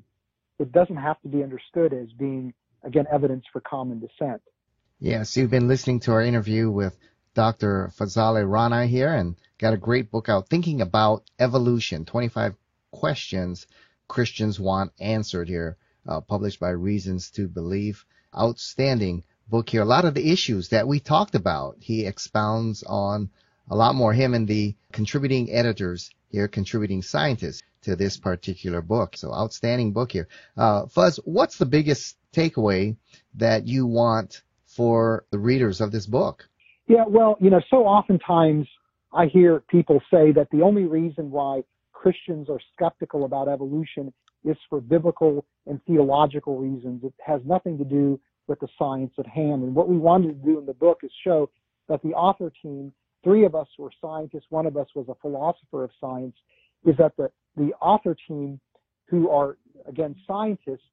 It 0.58 0.72
doesn't 0.72 0.96
have 0.96 1.20
to 1.20 1.28
be 1.28 1.42
understood 1.42 1.92
as 1.92 2.08
being, 2.18 2.54
again, 2.84 3.06
evidence 3.12 3.44
for 3.52 3.60
common 3.60 4.00
descent. 4.00 4.42
Yes, 5.00 5.36
you've 5.36 5.50
been 5.50 5.68
listening 5.68 6.00
to 6.00 6.12
our 6.12 6.22
interview 6.22 6.70
with 6.70 6.96
Dr. 7.34 7.90
Fazale 7.98 8.48
Rana 8.48 8.86
here 8.86 9.12
and 9.12 9.36
got 9.58 9.72
a 9.72 9.78
great 9.78 10.10
book 10.10 10.28
out, 10.28 10.48
Thinking 10.48 10.80
About 10.80 11.24
Evolution 11.38 12.04
25 12.04 12.54
Questions 12.90 13.66
Christians 14.06 14.60
want 14.60 14.92
answered 15.00 15.48
here, 15.48 15.78
uh, 16.06 16.20
published 16.20 16.60
by 16.60 16.70
Reasons 16.70 17.30
to 17.30 17.48
Believe. 17.48 18.04
Outstanding 18.36 19.24
book 19.48 19.68
here. 19.70 19.82
A 19.82 19.86
lot 19.86 20.04
of 20.04 20.14
the 20.14 20.30
issues 20.30 20.68
that 20.68 20.86
we 20.86 21.00
talked 21.00 21.34
about, 21.34 21.76
he 21.80 22.06
expounds 22.06 22.82
on 22.82 23.30
a 23.70 23.76
lot 23.76 23.94
more. 23.94 24.12
Him 24.12 24.34
and 24.34 24.46
the 24.46 24.74
contributing 24.92 25.50
editors 25.50 26.10
here, 26.28 26.48
contributing 26.48 27.02
scientists 27.02 27.62
to 27.82 27.96
this 27.96 28.16
particular 28.16 28.80
book. 28.80 29.16
So 29.16 29.32
outstanding 29.32 29.92
book 29.92 30.12
here. 30.12 30.28
Uh, 30.56 30.86
Fuz, 30.86 31.18
what's 31.24 31.58
the 31.58 31.66
biggest 31.66 32.16
takeaway 32.32 32.96
that 33.34 33.66
you 33.66 33.86
want 33.86 34.42
for 34.66 35.24
the 35.30 35.38
readers 35.38 35.80
of 35.80 35.92
this 35.92 36.06
book? 36.06 36.48
Yeah, 36.88 37.04
well, 37.06 37.36
you 37.40 37.50
know, 37.50 37.60
so 37.70 37.78
oftentimes 37.84 38.66
I 39.12 39.26
hear 39.26 39.60
people 39.60 40.00
say 40.10 40.32
that 40.32 40.48
the 40.50 40.62
only 40.62 40.84
reason 40.84 41.30
why 41.30 41.62
Christians 41.92 42.48
are 42.48 42.60
skeptical 42.74 43.24
about 43.24 43.48
evolution 43.48 44.12
is 44.44 44.56
for 44.68 44.80
biblical 44.80 45.44
and 45.66 45.80
theological 45.84 46.58
reasons. 46.58 47.04
It 47.04 47.14
has 47.24 47.40
nothing 47.44 47.78
to 47.78 47.84
do 47.84 48.18
with 48.48 48.58
the 48.60 48.68
science 48.78 49.12
at 49.18 49.26
hand. 49.26 49.62
And 49.62 49.74
what 49.74 49.88
we 49.88 49.96
wanted 49.96 50.28
to 50.28 50.46
do 50.46 50.58
in 50.58 50.66
the 50.66 50.74
book 50.74 50.98
is 51.02 51.10
show 51.22 51.48
that 51.88 52.02
the 52.02 52.10
author 52.10 52.52
team, 52.62 52.92
three 53.22 53.44
of 53.44 53.54
us 53.54 53.68
were 53.78 53.90
scientists, 54.00 54.46
one 54.50 54.66
of 54.66 54.76
us 54.76 54.88
was 54.94 55.06
a 55.08 55.14
philosopher 55.20 55.84
of 55.84 55.90
science, 56.00 56.34
is 56.84 56.96
that 56.98 57.16
the, 57.16 57.30
the 57.56 57.72
author 57.80 58.16
team, 58.28 58.60
who 59.06 59.28
are, 59.28 59.56
again, 59.86 60.14
scientists, 60.26 60.86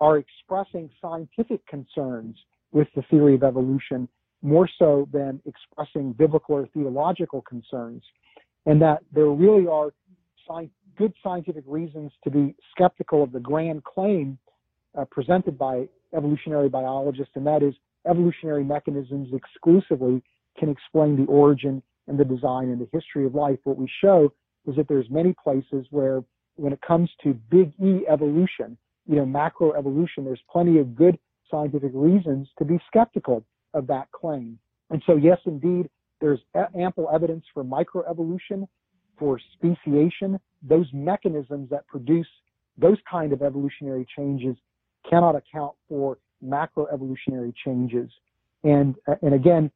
are 0.00 0.18
expressing 0.18 0.90
scientific 1.00 1.66
concerns 1.66 2.36
with 2.72 2.88
the 2.94 3.02
theory 3.10 3.34
of 3.34 3.42
evolution 3.42 4.08
more 4.42 4.68
so 4.78 5.08
than 5.12 5.40
expressing 5.46 6.12
biblical 6.12 6.54
or 6.54 6.68
theological 6.74 7.42
concerns. 7.42 8.02
And 8.66 8.80
that 8.82 8.98
there 9.12 9.26
really 9.26 9.66
are 9.66 9.92
sci- 10.48 10.70
good 10.96 11.12
scientific 11.22 11.64
reasons 11.66 12.12
to 12.24 12.30
be 12.30 12.54
skeptical 12.70 13.22
of 13.22 13.32
the 13.32 13.40
grand 13.40 13.84
claim 13.84 14.38
uh, 14.96 15.04
presented 15.10 15.58
by 15.58 15.88
evolutionary 16.16 16.68
biologists, 16.68 17.32
and 17.34 17.46
that 17.46 17.62
is 17.62 17.74
evolutionary 18.08 18.64
mechanisms 18.64 19.28
exclusively 19.32 20.22
can 20.58 20.68
explain 20.68 21.16
the 21.16 21.30
origin 21.30 21.82
and 22.06 22.18
the 22.18 22.24
design 22.24 22.68
and 22.68 22.80
the 22.80 22.88
history 22.92 23.26
of 23.26 23.34
life. 23.34 23.58
What 23.64 23.76
we 23.76 23.90
show 24.00 24.32
is 24.66 24.76
that 24.76 24.88
there's 24.88 25.08
many 25.10 25.34
places 25.42 25.86
where 25.90 26.22
when 26.56 26.72
it 26.72 26.80
comes 26.80 27.10
to 27.22 27.34
big 27.50 27.72
E 27.82 28.06
evolution, 28.08 28.76
you 29.06 29.16
know, 29.16 29.26
macro 29.26 29.72
evolution, 29.72 30.24
there's 30.24 30.40
plenty 30.50 30.78
of 30.78 30.94
good 30.94 31.18
scientific 31.50 31.92
reasons 31.94 32.48
to 32.58 32.64
be 32.64 32.78
skeptical 32.86 33.44
of 33.74 33.86
that 33.86 34.10
claim. 34.12 34.58
And 34.90 35.02
so, 35.06 35.16
yes, 35.16 35.38
indeed, 35.46 35.88
there's 36.20 36.40
ample 36.74 37.08
evidence 37.12 37.44
for 37.52 37.62
microevolution 37.62 38.66
for 39.18 39.40
speciation, 39.54 40.38
those 40.62 40.86
mechanisms 40.92 41.70
that 41.70 41.86
produce 41.86 42.26
those 42.78 42.98
kind 43.10 43.32
of 43.32 43.42
evolutionary 43.42 44.06
changes 44.16 44.56
cannot 45.08 45.34
account 45.34 45.72
for 45.88 46.18
macroevolutionary 46.44 47.54
changes. 47.64 48.10
And, 48.64 48.94
uh, 49.08 49.14
and 49.22 49.34
again, 49.34 49.70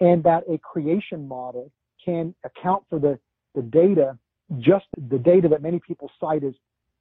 and 0.00 0.22
that 0.24 0.44
a 0.48 0.58
creation 0.58 1.26
model 1.26 1.70
can 2.02 2.34
account 2.44 2.84
for 2.88 2.98
the, 2.98 3.18
the 3.54 3.62
data, 3.62 4.18
just 4.58 4.86
the 4.96 5.18
data 5.18 5.48
that 5.48 5.62
many 5.62 5.80
people 5.80 6.10
cite 6.20 6.44
as 6.44 6.54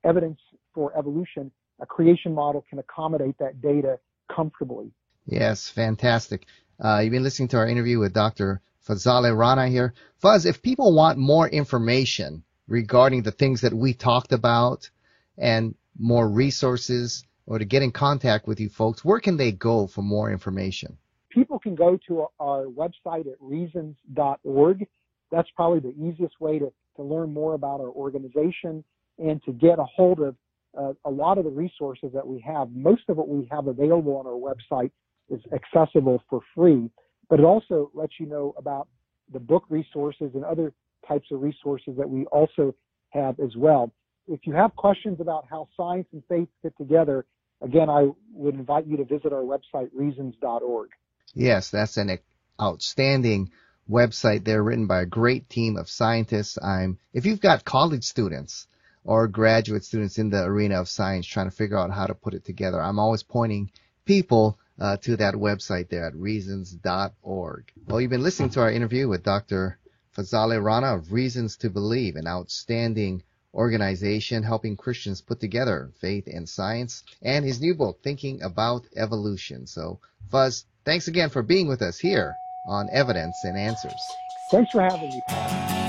evidence 0.03 0.39
for 0.73 0.97
evolution, 0.97 1.51
a 1.79 1.86
creation 1.86 2.34
model 2.34 2.65
can 2.69 2.79
accommodate 2.79 3.38
that 3.39 3.62
data 3.62 3.99
comfortably. 4.34 4.91
Yes, 5.25 5.69
fantastic. 5.69 6.45
Uh, 6.84 6.99
you've 6.99 7.12
been 7.12 7.23
listening 7.23 7.47
to 7.49 7.58
our 7.58 7.67
interview 7.67 7.99
with 7.99 8.13
Dr. 8.13 8.62
Fazale 8.88 9.36
Rana 9.36 9.67
here. 9.67 9.93
Fuz, 10.21 10.45
if 10.45 10.62
people 10.62 10.93
want 10.93 11.17
more 11.17 11.47
information 11.47 12.43
regarding 12.67 13.23
the 13.23 13.31
things 13.31 13.62
that 13.62 13.73
we 13.73 13.93
talked 13.93 14.31
about 14.31 14.89
and 15.38 15.75
more 15.97 16.27
resources 16.27 17.25
or 17.47 17.60
to 17.60 17.65
get 17.65 17.84
in 17.84 17.91
contact 17.91 18.47
with 18.47 18.60
you 18.60 18.69
folks, 18.69 19.03
where 19.03 19.19
can 19.19 19.38
they 19.38 19.51
go 19.51 19.88
for 19.88 20.01
more 20.01 20.31
information? 20.31 20.97
People 21.29 21.60
can 21.60 21.75
go 21.75 21.97
to 22.08 22.25
our 22.39 22.65
website 22.65 23.27
at 23.27 23.36
reasons.org. 23.39 24.88
That's 25.31 25.49
probably 25.55 25.79
the 25.79 25.95
easiest 25.99 26.39
way 26.39 26.60
to, 26.60 26.71
to 26.95 27.03
learn 27.03 27.34
more 27.34 27.53
about 27.53 27.79
our 27.79 27.89
organization 27.89 28.84
and 29.17 29.41
to 29.43 29.51
get 29.51 29.79
a 29.79 29.86
hold 29.86 30.19
of 30.19 30.36
uh, 30.77 30.93
a 31.05 31.10
lot 31.10 31.38
of 31.38 31.45
the 31.45 31.49
resources 31.49 32.12
that 32.13 32.27
we 32.27 32.39
have. 32.41 32.69
Most 32.71 33.03
of 33.08 33.17
what 33.17 33.29
we 33.29 33.47
have 33.49 33.67
available 33.67 34.17
on 34.17 34.27
our 34.27 34.34
website 34.34 34.91
is 35.29 35.39
accessible 35.53 36.21
for 36.29 36.41
free 36.53 36.89
but 37.29 37.39
it 37.39 37.43
also 37.43 37.91
lets 37.93 38.13
you 38.19 38.25
know 38.25 38.53
about 38.58 38.88
the 39.31 39.39
book 39.39 39.63
resources 39.69 40.31
and 40.34 40.43
other 40.43 40.73
types 41.08 41.27
of 41.31 41.41
resources 41.41 41.95
that 41.97 42.10
we 42.10 42.25
also 42.25 42.75
have 43.10 43.39
as 43.39 43.55
well. 43.55 43.91
If 44.27 44.41
you 44.45 44.53
have 44.53 44.75
questions 44.75 45.19
about 45.19 45.45
how 45.49 45.67
science 45.77 46.08
and 46.12 46.23
faith 46.27 46.47
fit 46.62 46.73
together, 46.77 47.25
again, 47.62 47.89
I 47.89 48.10
would 48.34 48.55
invite 48.55 48.88
you 48.88 48.97
to 48.97 49.05
visit 49.05 49.34
our 49.34 49.43
website, 49.43 49.89
reasons.org. 49.93 50.89
Yes, 51.34 51.69
that's 51.69 51.97
an 51.97 52.19
outstanding 52.60 53.51
website 53.89 54.43
there 54.43 54.63
written 54.63 54.88
by 54.88 55.02
a 55.02 55.06
great 55.06 55.50
team 55.50 55.78
of 55.78 55.89
scientists. 55.89 56.58
I'm, 56.62 56.98
if 57.13 57.26
you've 57.26 57.41
got 57.41 57.65
college 57.65 58.04
students 58.04 58.67
or 59.04 59.28
graduate 59.28 59.86
students 59.86 60.17
in 60.17 60.30
the 60.30 60.43
arena 60.43 60.80
of 60.80 60.89
science 60.89 61.28
trying 61.28 61.50
to 61.50 61.56
figure 61.56 61.78
out 61.78 61.91
how 61.91 62.08
to 62.08 62.15
put 62.15 62.34
it 62.34 62.45
together, 62.45 62.82
I'm 62.82 63.00
always 63.00 63.24
pointing 63.24 63.71
people 64.06 64.58
uh, 64.80 64.98
to 64.98 65.17
that 65.17 65.36
website 65.36 65.89
there 65.89 66.06
at 66.06 66.15
reasons.org. 66.15 67.71
Well, 67.88 68.02
you've 68.02 68.10
been 68.10 68.24
listening 68.24 68.50
to 68.52 68.62
our 68.62 68.71
interview 68.71 69.08
with 69.08 69.24
Dr. 69.24 69.78
Fazale 70.17 70.63
Rana 70.63 70.95
of 70.95 71.12
Reasons 71.12 71.58
to 71.58 71.69
Believe, 71.69 72.15
an 72.15 72.28
outstanding 72.28 73.24
organization 73.54 74.43
helping 74.43 74.76
Christians 74.76 75.21
put 75.21 75.39
together 75.39 75.91
faith 76.02 76.28
and 76.28 76.50
science, 76.50 77.04
and 77.21 77.45
his 77.45 77.62
new 77.62 77.74
book, 77.74 78.02
Thinking 78.04 78.41
About 78.41 78.86
Evolution. 78.95 79.65
So, 79.65 80.00
Fuz, 80.30 80.65
thanks 80.84 81.08
again 81.08 81.30
for 81.30 81.41
being 81.41 81.67
with 81.67 81.82
us 81.82 81.98
here 81.98 82.36
on 82.65 82.89
Evidence 82.89 83.43
and 83.43 83.58
Answers. 83.58 84.15
Thanks 84.49 84.71
for 84.71 84.82
having 84.82 85.10
me, 85.10 85.21
Paul. 85.28 85.86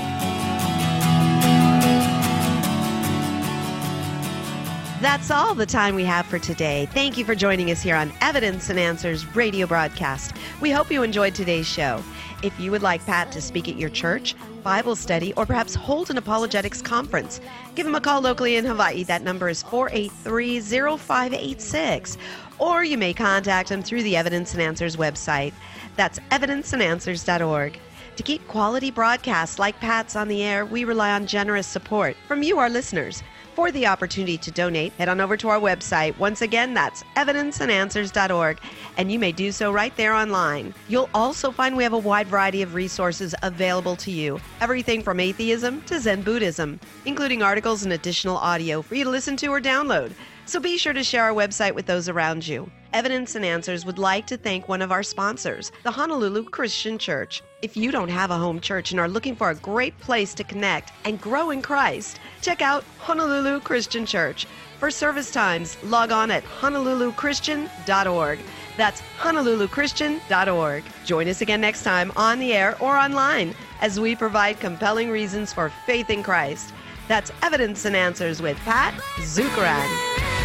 That's 4.99 5.29
all 5.29 5.53
the 5.53 5.67
time 5.67 5.93
we 5.93 6.05
have 6.05 6.25
for 6.25 6.39
today. 6.39 6.87
Thank 6.87 7.19
you 7.19 7.25
for 7.25 7.35
joining 7.35 7.69
us 7.69 7.83
here 7.83 7.95
on 7.95 8.11
Evidence 8.19 8.71
and 8.71 8.79
Answers 8.79 9.27
radio 9.35 9.67
broadcast. 9.67 10.33
We 10.59 10.71
hope 10.71 10.91
you 10.91 11.03
enjoyed 11.03 11.35
today's 11.35 11.67
show. 11.67 12.03
If 12.41 12.59
you 12.59 12.71
would 12.71 12.81
like 12.81 13.05
Pat 13.05 13.31
to 13.33 13.41
speak 13.41 13.69
at 13.69 13.77
your 13.77 13.91
church, 13.91 14.33
Bible 14.63 14.95
study, 14.95 15.33
or 15.33 15.45
perhaps 15.45 15.75
hold 15.75 16.09
an 16.09 16.17
apologetics 16.17 16.81
conference, 16.81 17.39
give 17.75 17.85
him 17.85 17.93
a 17.93 18.01
call 18.01 18.21
locally 18.21 18.55
in 18.55 18.65
Hawaii. 18.65 19.03
That 19.03 19.21
number 19.21 19.49
is 19.49 19.61
483 19.61 20.61
0586. 20.61 22.17
Or 22.59 22.83
you 22.83 22.97
may 22.97 23.13
contact 23.13 23.69
them 23.69 23.83
through 23.83 24.03
the 24.03 24.15
Evidence 24.15 24.53
and 24.53 24.61
Answers 24.61 24.95
website. 24.95 25.53
That's 25.95 26.19
evidenceandanswers.org. 26.31 27.79
To 28.15 28.23
keep 28.23 28.47
quality 28.47 28.89
broadcasts 28.89 29.59
like 29.59 29.79
Pat's 29.79 30.15
on 30.15 30.27
the 30.27 30.43
air, 30.43 30.65
we 30.65 30.83
rely 30.83 31.11
on 31.11 31.27
generous 31.27 31.67
support 31.67 32.17
from 32.27 32.41
you, 32.41 32.57
our 32.57 32.69
listeners. 32.69 33.21
For 33.57 33.71
the 33.71 33.87
opportunity 33.87 34.37
to 34.37 34.51
donate, 34.51 34.93
head 34.99 35.09
on 35.09 35.19
over 35.19 35.35
to 35.37 35.49
our 35.49 35.59
website. 35.59 36.15
Once 36.19 36.43
again, 36.43 36.75
that's 36.75 37.01
evidenceandanswers.org, 37.15 38.59
and 38.97 39.11
you 39.11 39.17
may 39.17 39.31
do 39.31 39.51
so 39.51 39.71
right 39.71 39.97
there 39.97 40.13
online. 40.13 40.75
You'll 40.87 41.09
also 41.11 41.49
find 41.49 41.75
we 41.75 41.81
have 41.81 41.93
a 41.93 41.97
wide 41.97 42.27
variety 42.27 42.61
of 42.61 42.75
resources 42.75 43.33
available 43.41 43.95
to 43.95 44.11
you 44.11 44.39
everything 44.61 45.01
from 45.01 45.19
atheism 45.19 45.81
to 45.85 45.99
Zen 45.99 46.21
Buddhism, 46.21 46.79
including 47.05 47.41
articles 47.41 47.81
and 47.81 47.93
additional 47.93 48.37
audio 48.37 48.83
for 48.83 48.93
you 48.93 49.05
to 49.05 49.09
listen 49.09 49.35
to 49.37 49.47
or 49.47 49.59
download. 49.59 50.11
So 50.45 50.59
be 50.59 50.77
sure 50.77 50.93
to 50.93 51.03
share 51.03 51.23
our 51.23 51.33
website 51.33 51.73
with 51.73 51.87
those 51.87 52.07
around 52.07 52.47
you. 52.47 52.69
Evidence 52.93 53.35
and 53.35 53.43
Answers 53.43 53.85
would 53.85 53.99
like 53.99 54.25
to 54.27 54.37
thank 54.37 54.67
one 54.67 54.81
of 54.81 54.91
our 54.91 55.03
sponsors, 55.03 55.71
the 55.83 55.91
Honolulu 55.91 56.45
Christian 56.45 56.97
Church. 56.97 57.43
If 57.61 57.75
you 57.75 57.91
don't 57.91 58.09
have 58.09 58.31
a 58.31 58.37
home 58.37 58.59
church 58.59 58.91
and 58.91 58.99
are 58.99 59.09
looking 59.09 59.35
for 59.35 59.49
a 59.49 59.55
great 59.55 59.97
place 59.99 60.33
to 60.35 60.43
connect 60.43 60.91
and 61.05 61.19
grow 61.19 61.49
in 61.49 61.61
Christ, 61.61 62.19
check 62.41 62.61
out 62.61 62.83
Honolulu 62.99 63.59
Christian 63.61 64.05
Church. 64.05 64.47
For 64.79 64.91
service 64.91 65.31
times, 65.31 65.75
log 65.83 66.11
on 66.11 66.29
at 66.31 66.43
honoluluchristian.org. 66.43 68.39
That's 68.77 69.01
honoluluchristian.org. 69.19 70.83
Join 71.03 71.27
us 71.27 71.41
again 71.41 71.61
next 71.61 71.83
time 71.83 72.11
on 72.15 72.39
the 72.39 72.53
air 72.53 72.77
or 72.79 72.95
online 72.95 73.55
as 73.81 73.99
we 73.99 74.15
provide 74.15 74.59
compelling 74.59 75.09
reasons 75.09 75.51
for 75.51 75.71
faith 75.85 76.09
in 76.09 76.21
Christ. 76.23 76.73
That's 77.07 77.31
Evidence 77.41 77.85
and 77.85 77.95
Answers 77.95 78.41
with 78.41 78.57
Pat 78.57 78.93
Zukeran 79.21 80.36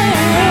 yeah. 0.00 0.49